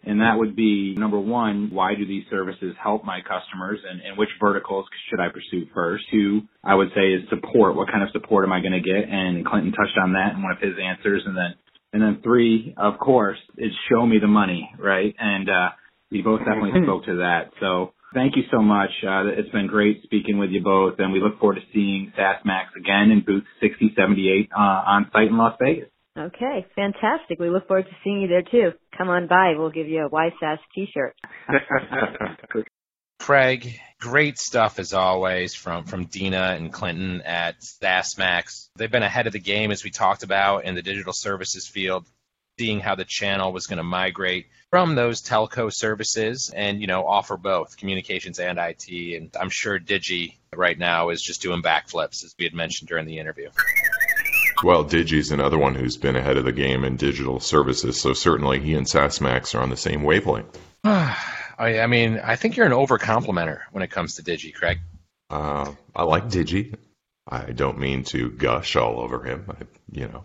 and 0.05 0.21
that 0.21 0.37
would 0.37 0.55
be 0.55 0.95
number 0.97 1.19
one, 1.19 1.71
why 1.73 1.93
do 1.95 2.05
these 2.05 2.23
services 2.29 2.73
help 2.81 3.03
my 3.03 3.19
customers 3.19 3.79
and, 3.89 3.99
and 3.99 4.17
which 4.17 4.29
verticals 4.39 4.85
should 5.09 5.19
I 5.19 5.27
pursue 5.27 5.67
first? 5.75 6.05
Two, 6.09 6.43
I 6.63 6.75
would 6.75 6.87
say 6.95 7.11
is 7.11 7.27
support. 7.29 7.75
What 7.75 7.91
kind 7.91 8.03
of 8.03 8.09
support 8.11 8.45
am 8.45 8.53
I 8.53 8.61
going 8.61 8.71
to 8.71 8.79
get? 8.79 9.09
And 9.09 9.45
Clinton 9.45 9.73
touched 9.73 9.97
on 10.01 10.13
that 10.13 10.35
in 10.35 10.41
one 10.41 10.53
of 10.53 10.59
his 10.61 10.75
answers. 10.81 11.23
And 11.25 11.35
then, 11.35 11.53
and 11.91 12.01
then 12.01 12.21
three, 12.23 12.73
of 12.77 12.97
course, 12.97 13.37
is 13.57 13.71
show 13.91 14.05
me 14.05 14.19
the 14.21 14.27
money, 14.27 14.71
right? 14.79 15.13
And, 15.19 15.49
uh, 15.49 15.69
you 16.09 16.23
both 16.23 16.39
definitely 16.39 16.81
spoke 16.83 17.05
to 17.05 17.17
that. 17.17 17.51
So 17.59 17.91
thank 18.13 18.35
you 18.35 18.43
so 18.51 18.61
much. 18.61 18.89
Uh, 19.03 19.27
it's 19.27 19.49
been 19.49 19.67
great 19.67 20.03
speaking 20.03 20.37
with 20.37 20.49
you 20.49 20.61
both 20.61 20.95
and 20.99 21.13
we 21.13 21.21
look 21.21 21.39
forward 21.39 21.55
to 21.55 21.61
seeing 21.73 22.11
SaaSmax 22.17 22.75
again 22.77 23.11
in 23.11 23.23
booth 23.25 23.43
6078, 23.61 24.49
uh, 24.51 24.59
on 24.59 25.09
site 25.11 25.27
in 25.27 25.37
Las 25.37 25.55
Vegas. 25.61 25.89
Okay, 26.17 26.65
fantastic. 26.75 27.39
We 27.39 27.49
look 27.49 27.67
forward 27.67 27.85
to 27.85 27.95
seeing 28.03 28.21
you 28.21 28.27
there 28.27 28.41
too. 28.43 28.77
Come 28.97 29.09
on 29.09 29.27
by. 29.27 29.53
We'll 29.57 29.69
give 29.69 29.87
you 29.87 30.05
a 30.05 30.09
YSAS 30.09 30.57
t-shirt. 30.75 31.15
Craig, 33.19 33.79
great 33.99 34.37
stuff 34.37 34.79
as 34.79 34.93
always 34.93 35.53
from, 35.53 35.83
from 35.83 36.05
Dina 36.05 36.55
and 36.57 36.73
Clinton 36.73 37.21
at 37.21 37.59
SaaSmax. 37.61 38.69
They've 38.75 38.91
been 38.91 39.03
ahead 39.03 39.27
of 39.27 39.33
the 39.33 39.39
game 39.39 39.71
as 39.71 39.83
we 39.83 39.91
talked 39.91 40.23
about 40.23 40.65
in 40.65 40.75
the 40.75 40.81
digital 40.81 41.13
services 41.13 41.67
field, 41.67 42.07
seeing 42.59 42.81
how 42.81 42.93
the 42.93 43.05
channel 43.05 43.53
was 43.53 43.67
going 43.67 43.77
to 43.77 43.83
migrate 43.83 44.47
from 44.69 44.93
those 44.93 45.21
telco 45.21 45.73
services 45.73 46.51
and, 46.53 46.81
you 46.81 46.87
know, 46.87 47.07
offer 47.07 47.37
both 47.37 47.77
communications 47.77 48.37
and 48.37 48.59
IT. 48.59 49.15
And 49.15 49.33
I'm 49.39 49.49
sure 49.49 49.79
Digi 49.79 50.35
right 50.53 50.77
now 50.77 51.07
is 51.07 51.21
just 51.21 51.41
doing 51.41 51.61
backflips 51.63 52.25
as 52.25 52.35
we 52.37 52.43
had 52.43 52.53
mentioned 52.53 52.89
during 52.89 53.05
the 53.05 53.17
interview. 53.17 53.49
Well, 54.61 54.83
Digi's 54.83 55.31
another 55.31 55.57
one 55.57 55.73
who's 55.73 55.95
been 55.95 56.17
ahead 56.17 56.35
of 56.35 56.43
the 56.43 56.51
game 56.51 56.83
in 56.83 56.97
digital 56.97 57.39
services, 57.39 58.01
so 58.01 58.11
certainly 58.11 58.59
he 58.59 58.73
and 58.73 58.85
SaaSmax 58.85 59.55
are 59.55 59.61
on 59.61 59.69
the 59.69 59.77
same 59.77 60.03
wavelength. 60.03 60.59
I, 60.83 61.15
I 61.79 61.87
mean, 61.87 62.19
I 62.21 62.35
think 62.35 62.57
you're 62.57 62.65
an 62.65 62.73
over 62.73 62.99
complimenter 62.99 63.61
when 63.71 63.83
it 63.83 63.91
comes 63.91 64.15
to 64.15 64.23
Digi, 64.23 64.53
Craig. 64.53 64.79
Uh, 65.29 65.71
I 65.95 66.03
like 66.03 66.25
Digi. 66.25 66.75
I 67.25 67.53
don't 67.53 67.79
mean 67.79 68.03
to 68.05 68.29
gush 68.31 68.75
all 68.75 68.99
over 68.99 69.23
him. 69.23 69.45
I, 69.49 69.63
you 69.91 70.09
know, 70.09 70.23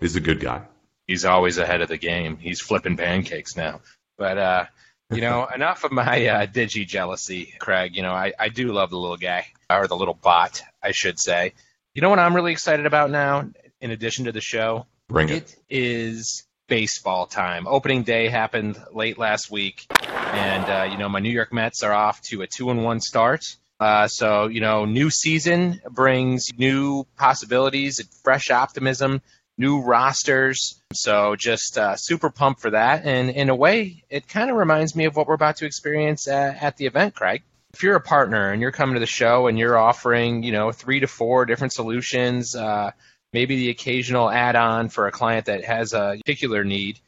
he's 0.00 0.16
a 0.16 0.20
good 0.20 0.40
guy. 0.40 0.62
He's 1.06 1.24
always 1.24 1.58
ahead 1.58 1.80
of 1.80 1.88
the 1.88 1.98
game. 1.98 2.36
He's 2.36 2.60
flipping 2.60 2.96
pancakes 2.96 3.56
now. 3.56 3.80
But, 4.16 4.38
uh, 4.38 4.64
you 5.10 5.20
know, 5.20 5.46
enough 5.54 5.84
of 5.84 5.92
my 5.92 6.26
uh, 6.26 6.46
Digi 6.46 6.86
jealousy, 6.86 7.54
Craig. 7.58 7.96
You 7.96 8.02
know, 8.02 8.12
I, 8.12 8.32
I 8.38 8.48
do 8.48 8.72
love 8.72 8.90
the 8.90 8.98
little 8.98 9.16
guy, 9.16 9.46
or 9.68 9.86
the 9.86 9.96
little 9.96 10.14
bot, 10.14 10.62
I 10.82 10.92
should 10.92 11.18
say. 11.18 11.52
You 11.94 12.02
know 12.02 12.10
what 12.10 12.18
I'm 12.18 12.34
really 12.34 12.52
excited 12.52 12.86
about 12.86 13.10
now? 13.10 13.48
in 13.84 13.90
addition 13.90 14.24
to 14.24 14.32
the 14.32 14.40
show. 14.40 14.86
Bring 15.08 15.28
it. 15.28 15.54
It 15.68 15.76
is 15.76 16.44
baseball 16.68 17.26
time. 17.26 17.66
Opening 17.66 18.02
day 18.02 18.28
happened 18.28 18.82
late 18.92 19.18
last 19.18 19.50
week, 19.50 19.86
and 20.00 20.64
uh, 20.64 20.90
you 20.90 20.96
know 20.96 21.10
my 21.10 21.20
New 21.20 21.30
York 21.30 21.52
Mets 21.52 21.82
are 21.82 21.92
off 21.92 22.22
to 22.22 22.40
a 22.40 22.46
two 22.46 22.70
and 22.70 22.82
one 22.82 23.00
start. 23.00 23.44
Uh, 23.78 24.08
so 24.08 24.46
you 24.46 24.62
know, 24.62 24.86
new 24.86 25.10
season 25.10 25.82
brings 25.90 26.46
new 26.56 27.04
possibilities, 27.18 27.98
and 27.98 28.08
fresh 28.22 28.50
optimism, 28.50 29.20
new 29.56 29.80
rosters. 29.80 30.80
So 30.92 31.36
just 31.36 31.78
uh, 31.78 31.96
super 31.96 32.30
pumped 32.30 32.60
for 32.60 32.70
that. 32.70 33.04
And 33.04 33.30
in 33.30 33.48
a 33.48 33.54
way, 33.54 34.04
it 34.10 34.28
kind 34.28 34.50
of 34.50 34.56
reminds 34.56 34.96
me 34.96 35.04
of 35.04 35.16
what 35.16 35.26
we're 35.26 35.34
about 35.34 35.56
to 35.56 35.66
experience 35.66 36.28
at, 36.28 36.62
at 36.62 36.76
the 36.76 36.86
event, 36.86 37.14
Craig. 37.14 37.42
If 37.72 37.82
you're 37.82 37.96
a 37.96 38.00
partner 38.00 38.50
and 38.50 38.62
you're 38.62 38.72
coming 38.72 38.94
to 38.94 39.00
the 39.00 39.06
show 39.06 39.48
and 39.48 39.58
you're 39.58 39.76
offering, 39.76 40.42
you 40.42 40.52
know, 40.52 40.70
three 40.70 41.00
to 41.00 41.06
four 41.08 41.44
different 41.44 41.72
solutions, 41.72 42.54
uh, 42.54 42.92
maybe 43.32 43.56
the 43.56 43.70
occasional 43.70 44.30
add-on 44.30 44.88
for 44.88 45.08
a 45.08 45.12
client 45.12 45.46
that 45.46 45.64
has 45.64 45.92
a 45.92 46.16
particular 46.24 46.62
need. 46.62 47.00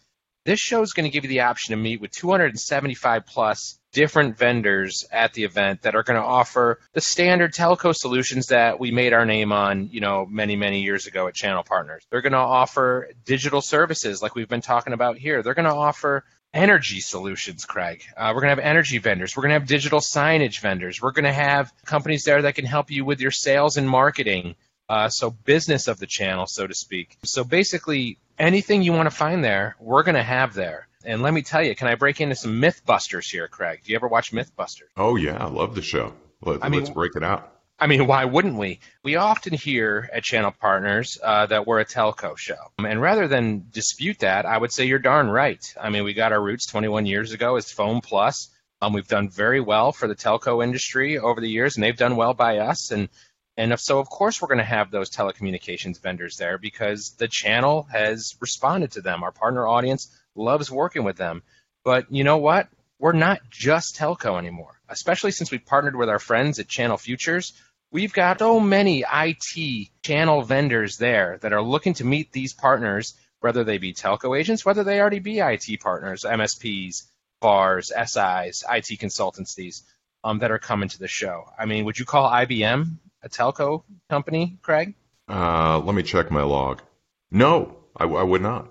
This 0.45 0.61
show 0.61 0.83
is 0.83 0.93
going 0.93 1.05
to 1.05 1.11
give 1.11 1.25
you 1.25 1.29
the 1.29 1.41
option 1.41 1.73
to 1.73 1.77
meet 1.77 2.01
with 2.01 2.11
275 2.13 3.27
plus 3.27 3.79
different 3.97 4.37
vendors 4.37 5.07
at 5.11 5.33
the 5.33 5.43
event 5.45 5.81
that 5.81 5.95
are 5.95 6.03
going 6.03 6.21
to 6.21 6.27
offer 6.27 6.79
the 6.93 7.01
standard 7.01 7.55
telco 7.55 7.95
solutions 7.95 8.49
that 8.49 8.79
we 8.79 8.91
made 8.91 9.15
our 9.15 9.25
name 9.25 9.53
on, 9.53 9.89
you 9.91 10.01
know, 10.01 10.27
many, 10.27 10.55
many 10.55 10.83
years 10.83 11.07
ago 11.07 11.27
at 11.29 11.35
Channel 11.35 11.65
Partners. 11.65 12.05
They're 12.11 12.21
going 12.21 12.35
to 12.35 12.39
offer 12.39 13.09
digital 13.25 13.63
services 13.63 14.21
like 14.21 14.35
we've 14.35 14.51
been 14.51 14.61
talking 14.61 14.93
about 14.93 15.17
here. 15.17 15.43
They're 15.43 15.55
going 15.55 15.65
to 15.65 15.75
offer 15.75 16.25
energy 16.53 17.01
solutions, 17.01 17.65
Craig. 17.65 18.03
Uh, 18.15 18.33
we're 18.35 18.43
going 18.43 18.55
to 18.55 18.63
have 18.63 18.71
energy 18.71 18.99
vendors. 18.99 19.35
We're 19.35 19.45
going 19.45 19.55
to 19.55 19.61
have 19.61 19.67
digital 19.67 20.01
signage 20.01 20.61
vendors. 20.61 21.01
We're 21.01 21.13
going 21.13 21.25
to 21.25 21.33
have 21.33 21.73
companies 21.87 22.25
there 22.25 22.43
that 22.43 22.55
can 22.55 22.67
help 22.67 22.91
you 22.91 23.03
with 23.07 23.23
your 23.23 23.31
sales 23.31 23.79
and 23.79 23.89
marketing. 23.89 24.57
Uh, 24.91 25.09
so 25.09 25.31
business 25.31 25.89
of 25.89 25.99
the 25.99 26.07
channel, 26.07 26.45
so 26.47 26.67
to 26.67 26.75
speak. 26.75 27.17
So 27.25 27.45
basically, 27.45 28.19
anything 28.39 28.83
you 28.83 28.93
want 28.93 29.09
to 29.09 29.17
find 29.17 29.43
there, 29.43 29.75
we're 29.81 30.03
going 30.03 30.17
to 30.17 30.23
have 30.23 30.53
there. 30.53 30.86
And 31.07 31.23
let 31.23 31.33
me 31.33 31.43
tell 31.43 31.63
you, 31.63 31.77
can 31.77 31.87
I 31.87 31.95
break 31.95 32.21
into 32.21 32.35
some 32.35 32.61
MythBusters 32.61 33.31
here, 33.31 33.47
Craig? 33.47 33.81
Do 33.85 33.93
you 33.93 33.97
ever 33.97 34.09
watch 34.09 34.33
MythBusters? 34.33 34.91
Oh 34.97 35.15
yeah, 35.15 35.37
I 35.37 35.49
love 35.49 35.77
the 35.77 35.83
show. 35.83 36.13
Let, 36.43 36.65
I 36.65 36.69
mean, 36.69 36.81
let's 36.81 36.91
break 36.93 37.13
it 37.15 37.23
out. 37.23 37.53
I 37.79 37.87
mean, 37.87 38.07
why 38.07 38.25
wouldn't 38.25 38.57
we? 38.57 38.81
We 39.05 39.15
often 39.17 39.53
hear 39.53 40.11
at 40.13 40.25
channel 40.25 40.51
partners 40.51 41.17
uh, 41.23 41.47
that 41.47 41.67
we're 41.67 41.79
a 41.79 41.85
telco 41.85 42.37
show. 42.37 42.57
And 42.79 43.01
rather 43.01 43.29
than 43.29 43.67
dispute 43.71 44.19
that, 44.21 44.47
I 44.47 44.59
would 44.59 44.73
say 44.73 44.87
you're 44.87 44.99
darn 44.99 45.29
right. 45.29 45.63
I 45.81 45.91
mean, 45.91 46.03
we 46.03 46.13
got 46.13 46.33
our 46.33 46.43
roots 46.43 46.67
21 46.67 47.07
years 47.07 47.33
ago 47.33 47.57
as 47.57 47.71
Phone 47.71 48.01
Plus. 48.01 48.49
Um, 48.83 48.93
we've 48.93 49.07
done 49.07 49.29
very 49.29 49.61
well 49.61 49.93
for 49.93 50.09
the 50.09 50.17
telco 50.17 50.65
industry 50.65 51.19
over 51.19 51.41
the 51.41 51.49
years, 51.49 51.77
and 51.77 51.85
they've 51.85 51.97
done 51.97 52.17
well 52.17 52.35
by 52.35 52.59
us. 52.59 52.91
And 52.91 53.09
and 53.57 53.73
if 53.73 53.81
so, 53.81 54.01
of 54.01 54.11
course, 54.11 54.43
we're 54.43 54.49
going 54.49 54.59
to 54.59 54.65
have 54.65 54.91
those 54.91 55.11
telecommunications 55.11 56.03
vendors 56.03 56.37
there 56.37 56.59
because 56.59 57.15
the 57.19 57.29
channel 57.29 57.87
has 57.93 58.35
responded 58.41 58.91
to 58.93 59.01
them. 59.01 59.23
Our 59.23 59.33
partner 59.33 59.67
audience 59.67 60.11
loves 60.37 60.71
working 60.71 61.05
with 61.05 61.17
them. 61.17 61.43
But 61.85 62.11
you 62.11 62.25
know 62.25 62.39
what? 62.39 62.69
We're 62.99 63.13
not 63.13 63.41
just 63.51 63.97
telco 63.97 64.39
anymore, 64.39 64.81
especially 64.89 65.31
since 65.31 65.51
we 65.51 65.59
partnered 65.59 65.97
with 65.97 66.09
our 66.09 66.19
friends 66.19 66.59
at 66.59 66.69
Channel 66.69 66.97
Futures. 66.97 67.53
We've 67.93 68.13
got 68.13 68.39
so 68.39 68.59
many 68.59 69.05
IT 69.11 69.89
channel 70.03 70.43
vendors 70.43 70.97
there 70.97 71.39
that 71.43 71.53
are 71.53 71.63
looking 71.63 71.95
to 71.95 72.05
meet 72.05 72.33
these 72.33 72.55
partners, 72.55 73.15
whether 73.41 73.65
they 73.65 73.79
be 73.79 73.93
telco 73.93 74.39
agents, 74.39 74.65
whether 74.65 74.83
they 74.83 75.01
already 75.01 75.19
be 75.19 75.41
IT 75.41 75.81
partners, 75.81 76.25
MSPs, 76.25 77.05
VARs, 77.43 77.89
SIs, 77.89 78.65
IT 78.69 78.99
consultancies 78.99 79.83
um, 80.25 80.41
that 80.41 80.51
are 80.51 80.59
coming 80.59 80.89
to 80.89 80.99
the 80.99 81.09
show. 81.09 81.45
I 81.59 81.67
mean, 81.67 81.85
would 81.85 81.99
you 81.99 82.05
call 82.05 82.31
IBM 82.31 82.97
a 83.23 83.29
telco 83.29 83.85
company, 84.11 84.59
Craig? 84.63 84.95
Uh, 85.29 85.79
let 85.81 85.95
me 85.95 86.03
check 86.03 86.31
my 86.31 86.43
log. 86.43 86.83
No, 87.31 87.77
I, 87.97 88.05
I 88.05 88.23
would 88.23 88.43
not. 88.43 88.69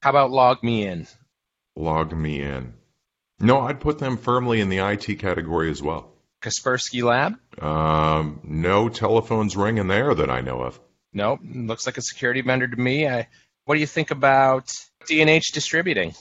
How 0.00 0.10
about 0.10 0.30
LogMeIn? 0.30 1.12
Log 1.76 2.16
me 2.16 2.40
in. 2.40 2.72
No, 3.38 3.60
I'd 3.60 3.80
put 3.80 3.98
them 3.98 4.16
firmly 4.16 4.60
in 4.60 4.68
the 4.70 4.78
IT 4.78 5.18
category 5.18 5.70
as 5.70 5.82
well. 5.82 6.10
Kaspersky 6.42 7.02
Lab? 7.02 7.34
Um, 7.62 8.40
no 8.42 8.88
telephones 8.88 9.56
ringing 9.56 9.88
there 9.88 10.14
that 10.14 10.30
I 10.30 10.40
know 10.40 10.62
of. 10.62 10.80
Nope. 11.12 11.40
Looks 11.44 11.86
like 11.86 11.98
a 11.98 12.02
security 12.02 12.40
vendor 12.40 12.66
to 12.66 12.76
me. 12.76 13.06
I, 13.06 13.28
what 13.66 13.74
do 13.74 13.80
you 13.80 13.86
think 13.86 14.10
about 14.10 14.72
D&H 15.06 15.52
Distributing? 15.52 16.14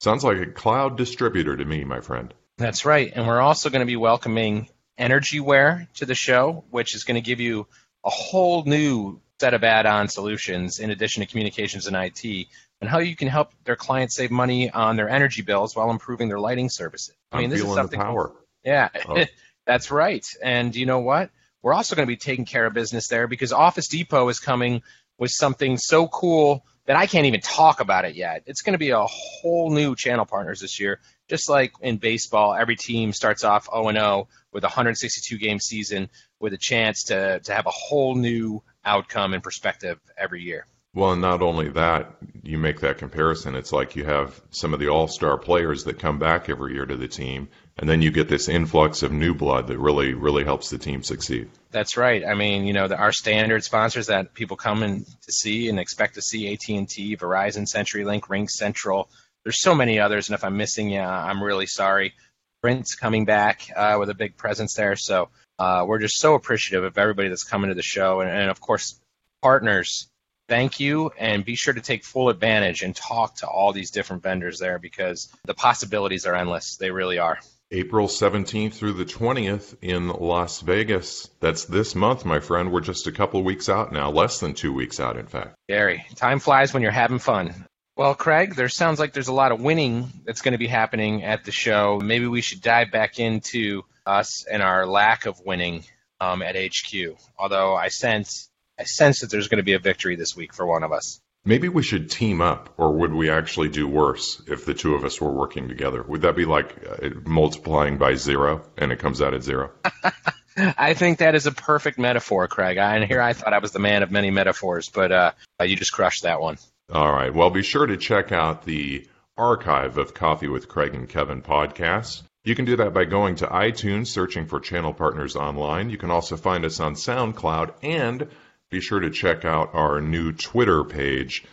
Sounds 0.00 0.24
like 0.24 0.38
a 0.38 0.46
cloud 0.46 0.96
distributor 0.96 1.56
to 1.56 1.64
me, 1.64 1.84
my 1.84 2.00
friend. 2.00 2.32
That's 2.58 2.84
right. 2.86 3.12
And 3.14 3.26
we're 3.26 3.40
also 3.40 3.68
going 3.68 3.80
to 3.80 3.86
be 3.86 3.96
welcoming 3.96 4.68
Energyware 4.98 5.92
to 5.94 6.06
the 6.06 6.14
show, 6.14 6.64
which 6.70 6.94
is 6.94 7.04
going 7.04 7.16
to 7.16 7.26
give 7.26 7.40
you 7.40 7.66
a 8.04 8.10
whole 8.10 8.64
new 8.64 9.20
set 9.40 9.52
of 9.52 9.62
add-on 9.62 10.08
solutions 10.08 10.78
in 10.78 10.90
addition 10.90 11.20
to 11.20 11.26
communications 11.26 11.86
and 11.86 11.96
IT 11.96 12.46
and 12.80 12.90
how 12.90 12.98
you 12.98 13.16
can 13.16 13.28
help 13.28 13.52
their 13.64 13.76
clients 13.76 14.16
save 14.16 14.30
money 14.30 14.70
on 14.70 14.96
their 14.96 15.08
energy 15.08 15.42
bills 15.42 15.74
while 15.74 15.90
improving 15.90 16.28
their 16.28 16.40
lighting 16.40 16.68
services. 16.68 17.14
I 17.32 17.38
mean, 17.38 17.44
I'm 17.44 17.50
this 17.50 17.62
is 17.62 17.74
something 17.74 17.98
power. 18.00 18.32
Yeah, 18.64 18.88
Oh. 19.08 19.24
that's 19.66 19.90
right. 19.90 20.26
And 20.42 20.74
you 20.74 20.86
know 20.86 21.00
what? 21.00 21.30
We're 21.62 21.74
also 21.74 21.96
going 21.96 22.06
to 22.06 22.10
be 22.10 22.16
taking 22.16 22.44
care 22.44 22.66
of 22.66 22.74
business 22.74 23.08
there 23.08 23.26
because 23.26 23.52
Office 23.52 23.88
Depot 23.88 24.28
is 24.28 24.38
coming 24.38 24.82
with 25.18 25.30
something 25.30 25.78
so 25.78 26.06
cool 26.06 26.64
that 26.86 26.96
I 26.96 27.06
can't 27.06 27.26
even 27.26 27.40
talk 27.40 27.80
about 27.80 28.04
it 28.04 28.14
yet. 28.14 28.44
It's 28.46 28.62
going 28.62 28.74
to 28.74 28.78
be 28.78 28.90
a 28.90 29.02
whole 29.02 29.70
new 29.70 29.96
channel 29.96 30.24
partners 30.24 30.60
this 30.60 30.78
year. 30.78 31.00
Just 31.28 31.48
like 31.48 31.72
in 31.80 31.96
baseball, 31.96 32.54
every 32.54 32.76
team 32.76 33.12
starts 33.12 33.42
off 33.42 33.68
0 33.72 33.90
0 33.90 34.28
with 34.52 34.62
a 34.62 34.68
162 34.68 35.38
game 35.38 35.58
season 35.58 36.08
with 36.38 36.52
a 36.52 36.58
chance 36.58 37.04
to, 37.04 37.40
to 37.40 37.52
have 37.52 37.66
a 37.66 37.70
whole 37.70 38.14
new 38.14 38.62
outcome 38.84 39.34
and 39.34 39.42
perspective 39.42 39.98
every 40.16 40.42
year. 40.42 40.66
Well, 40.94 41.12
and 41.12 41.20
not 41.20 41.42
only 41.42 41.68
that, 41.70 42.15
you 42.46 42.58
make 42.58 42.80
that 42.80 42.98
comparison. 42.98 43.54
It's 43.56 43.72
like 43.72 43.96
you 43.96 44.04
have 44.04 44.40
some 44.50 44.72
of 44.72 44.80
the 44.80 44.88
all 44.88 45.08
star 45.08 45.36
players 45.36 45.84
that 45.84 45.98
come 45.98 46.18
back 46.18 46.48
every 46.48 46.74
year 46.74 46.86
to 46.86 46.96
the 46.96 47.08
team, 47.08 47.48
and 47.76 47.88
then 47.88 48.02
you 48.02 48.10
get 48.10 48.28
this 48.28 48.48
influx 48.48 49.02
of 49.02 49.12
new 49.12 49.34
blood 49.34 49.66
that 49.66 49.78
really, 49.78 50.14
really 50.14 50.44
helps 50.44 50.70
the 50.70 50.78
team 50.78 51.02
succeed. 51.02 51.50
That's 51.70 51.96
right. 51.96 52.24
I 52.24 52.34
mean, 52.34 52.64
you 52.64 52.72
know, 52.72 52.88
the, 52.88 52.96
our 52.96 53.12
standard 53.12 53.64
sponsors 53.64 54.06
that 54.06 54.32
people 54.32 54.56
come 54.56 54.82
in 54.82 55.04
to 55.04 55.32
see 55.32 55.68
and 55.68 55.78
expect 55.78 56.14
to 56.14 56.22
see 56.22 56.52
AT&T, 56.52 57.16
Verizon, 57.16 57.66
CenturyLink, 57.66 58.22
RingCentral. 58.22 59.08
There's 59.42 59.60
so 59.60 59.74
many 59.74 59.98
others, 59.98 60.28
and 60.28 60.34
if 60.34 60.44
I'm 60.44 60.56
missing 60.56 60.90
you, 60.90 61.00
I'm 61.00 61.42
really 61.42 61.66
sorry. 61.66 62.14
Sprint's 62.60 62.94
coming 62.94 63.24
back 63.24 63.68
uh, 63.76 63.96
with 63.98 64.10
a 64.10 64.14
big 64.14 64.36
presence 64.36 64.74
there, 64.74 64.96
so 64.96 65.28
uh, 65.58 65.84
we're 65.86 65.98
just 65.98 66.18
so 66.18 66.34
appreciative 66.34 66.84
of 66.84 66.98
everybody 66.98 67.28
that's 67.28 67.44
coming 67.44 67.68
to 67.68 67.74
the 67.74 67.82
show, 67.82 68.20
and, 68.20 68.30
and 68.30 68.50
of 68.50 68.60
course, 68.60 69.00
partners. 69.42 70.08
Thank 70.48 70.78
you, 70.78 71.10
and 71.18 71.44
be 71.44 71.56
sure 71.56 71.74
to 71.74 71.80
take 71.80 72.04
full 72.04 72.28
advantage 72.28 72.82
and 72.82 72.94
talk 72.94 73.36
to 73.36 73.48
all 73.48 73.72
these 73.72 73.90
different 73.90 74.22
vendors 74.22 74.58
there 74.58 74.78
because 74.78 75.28
the 75.44 75.54
possibilities 75.54 76.24
are 76.24 76.34
endless. 76.34 76.76
They 76.76 76.90
really 76.90 77.18
are. 77.18 77.38
April 77.72 78.06
17th 78.06 78.74
through 78.74 78.92
the 78.92 79.04
20th 79.04 79.74
in 79.82 80.08
Las 80.08 80.60
Vegas. 80.60 81.28
That's 81.40 81.64
this 81.64 81.96
month, 81.96 82.24
my 82.24 82.38
friend. 82.38 82.72
We're 82.72 82.80
just 82.80 83.08
a 83.08 83.12
couple 83.12 83.42
weeks 83.42 83.68
out 83.68 83.92
now, 83.92 84.10
less 84.10 84.38
than 84.38 84.54
two 84.54 84.72
weeks 84.72 85.00
out, 85.00 85.16
in 85.16 85.26
fact. 85.26 85.56
Gary, 85.68 86.06
time 86.14 86.38
flies 86.38 86.72
when 86.72 86.84
you're 86.84 86.92
having 86.92 87.18
fun. 87.18 87.66
Well, 87.96 88.14
Craig, 88.14 88.54
there 88.54 88.68
sounds 88.68 89.00
like 89.00 89.14
there's 89.14 89.28
a 89.28 89.32
lot 89.32 89.50
of 89.50 89.60
winning 89.60 90.12
that's 90.24 90.42
going 90.42 90.52
to 90.52 90.58
be 90.58 90.68
happening 90.68 91.24
at 91.24 91.44
the 91.44 91.50
show. 91.50 91.98
Maybe 92.00 92.28
we 92.28 92.40
should 92.40 92.60
dive 92.60 92.92
back 92.92 93.18
into 93.18 93.82
us 94.04 94.44
and 94.44 94.62
our 94.62 94.86
lack 94.86 95.26
of 95.26 95.40
winning 95.44 95.84
um, 96.20 96.42
at 96.42 96.56
HQ. 96.56 97.16
Although 97.36 97.74
I 97.74 97.88
sense, 97.88 98.48
I 98.78 98.84
sense 98.84 99.20
that 99.20 99.30
there's 99.30 99.48
going 99.48 99.58
to 99.58 99.64
be 99.64 99.74
a 99.74 99.78
victory 99.78 100.16
this 100.16 100.36
week 100.36 100.52
for 100.52 100.66
one 100.66 100.82
of 100.82 100.92
us. 100.92 101.20
Maybe 101.44 101.68
we 101.68 101.82
should 101.82 102.10
team 102.10 102.40
up, 102.40 102.74
or 102.76 102.92
would 102.92 103.14
we 103.14 103.30
actually 103.30 103.68
do 103.68 103.86
worse 103.86 104.42
if 104.48 104.64
the 104.64 104.74
two 104.74 104.96
of 104.96 105.04
us 105.04 105.20
were 105.20 105.30
working 105.30 105.68
together? 105.68 106.02
Would 106.02 106.22
that 106.22 106.34
be 106.34 106.44
like 106.44 106.74
uh, 106.84 107.10
multiplying 107.24 107.98
by 107.98 108.16
zero 108.16 108.62
and 108.76 108.90
it 108.90 108.98
comes 108.98 109.22
out 109.22 109.32
at 109.32 109.44
zero? 109.44 109.70
I 110.56 110.94
think 110.94 111.18
that 111.18 111.34
is 111.34 111.46
a 111.46 111.52
perfect 111.52 111.98
metaphor, 111.98 112.48
Craig. 112.48 112.78
I, 112.78 112.96
and 112.96 113.04
here 113.04 113.20
I 113.20 113.32
thought 113.32 113.52
I 113.52 113.58
was 113.58 113.72
the 113.72 113.78
man 113.78 114.02
of 114.02 114.10
many 114.10 114.30
metaphors, 114.30 114.88
but 114.88 115.12
uh, 115.12 115.32
you 115.62 115.76
just 115.76 115.92
crushed 115.92 116.24
that 116.24 116.40
one. 116.40 116.58
All 116.92 117.12
right. 117.12 117.32
Well, 117.32 117.50
be 117.50 117.62
sure 117.62 117.86
to 117.86 117.96
check 117.96 118.32
out 118.32 118.64
the 118.64 119.06
archive 119.36 119.98
of 119.98 120.14
Coffee 120.14 120.48
with 120.48 120.68
Craig 120.68 120.94
and 120.94 121.08
Kevin 121.08 121.42
podcasts. 121.42 122.22
You 122.44 122.54
can 122.54 122.64
do 122.64 122.76
that 122.76 122.94
by 122.94 123.04
going 123.04 123.36
to 123.36 123.46
iTunes, 123.46 124.06
searching 124.06 124.46
for 124.46 124.60
Channel 124.60 124.94
Partners 124.94 125.36
Online. 125.36 125.90
You 125.90 125.98
can 125.98 126.10
also 126.10 126.36
find 126.36 126.64
us 126.64 126.80
on 126.80 126.94
SoundCloud, 126.94 127.74
and 127.82 128.28
be 128.70 128.80
sure 128.80 129.00
to 129.00 129.10
check 129.10 129.44
out 129.44 129.74
our 129.74 130.00
new 130.00 130.32
Twitter 130.32 130.84
page 130.84 131.44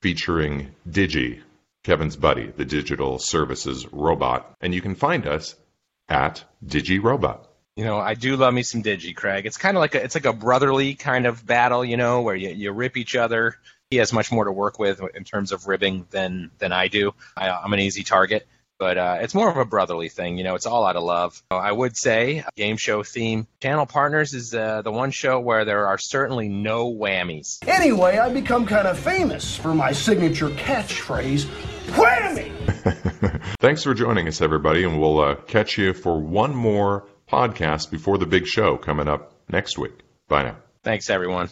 featuring 0.00 0.74
Digi, 0.88 1.40
Kevin's 1.84 2.16
buddy, 2.16 2.46
the 2.46 2.64
digital 2.64 3.18
services 3.18 3.86
robot. 3.92 4.54
And 4.60 4.74
you 4.74 4.80
can 4.80 4.94
find 4.94 5.26
us 5.26 5.54
at 6.08 6.44
DigiRobot. 6.64 7.46
You 7.76 7.84
know, 7.84 7.98
I 7.98 8.14
do 8.14 8.36
love 8.36 8.52
me 8.52 8.62
some 8.62 8.82
Digi, 8.82 9.16
Craig. 9.16 9.46
It's 9.46 9.56
kind 9.56 9.76
of 9.76 9.80
like 9.80 9.94
a, 9.94 10.04
it's 10.04 10.14
like 10.14 10.26
a 10.26 10.32
brotherly 10.32 10.94
kind 10.94 11.26
of 11.26 11.44
battle, 11.46 11.84
you 11.84 11.96
know, 11.96 12.20
where 12.20 12.34
you, 12.34 12.50
you 12.50 12.70
rip 12.72 12.96
each 12.96 13.16
other. 13.16 13.56
He 13.88 13.96
has 13.96 14.12
much 14.12 14.30
more 14.30 14.44
to 14.44 14.52
work 14.52 14.78
with 14.78 15.00
in 15.14 15.24
terms 15.24 15.52
of 15.52 15.66
ribbing 15.66 16.06
than 16.10 16.50
than 16.58 16.72
I 16.72 16.88
do. 16.88 17.14
I, 17.36 17.50
I'm 17.50 17.72
an 17.72 17.80
easy 17.80 18.02
target, 18.02 18.46
but 18.82 18.98
uh, 18.98 19.18
it's 19.20 19.32
more 19.32 19.48
of 19.48 19.56
a 19.56 19.64
brotherly 19.64 20.08
thing. 20.08 20.38
You 20.38 20.42
know, 20.42 20.56
it's 20.56 20.66
all 20.66 20.84
out 20.84 20.96
of 20.96 21.04
love. 21.04 21.40
I 21.52 21.70
would 21.70 21.96
say 21.96 22.42
game 22.56 22.76
show 22.76 23.04
theme. 23.04 23.46
Channel 23.60 23.86
Partners 23.86 24.34
is 24.34 24.52
uh, 24.52 24.82
the 24.82 24.90
one 24.90 25.12
show 25.12 25.38
where 25.38 25.64
there 25.64 25.86
are 25.86 25.98
certainly 25.98 26.48
no 26.48 26.92
whammies. 26.92 27.58
Anyway, 27.64 28.18
I 28.18 28.28
become 28.32 28.66
kind 28.66 28.88
of 28.88 28.98
famous 28.98 29.56
for 29.56 29.72
my 29.72 29.92
signature 29.92 30.48
catchphrase, 30.48 31.44
whammy! 31.90 32.50
Thanks 33.60 33.84
for 33.84 33.94
joining 33.94 34.26
us, 34.26 34.40
everybody, 34.40 34.82
and 34.82 35.00
we'll 35.00 35.20
uh, 35.20 35.36
catch 35.36 35.78
you 35.78 35.92
for 35.92 36.20
one 36.20 36.52
more 36.52 37.06
podcast 37.30 37.88
before 37.88 38.18
the 38.18 38.26
big 38.26 38.48
show 38.48 38.76
coming 38.76 39.06
up 39.06 39.32
next 39.48 39.78
week. 39.78 40.00
Bye 40.26 40.42
now. 40.42 40.56
Thanks, 40.82 41.08
everyone. 41.08 41.46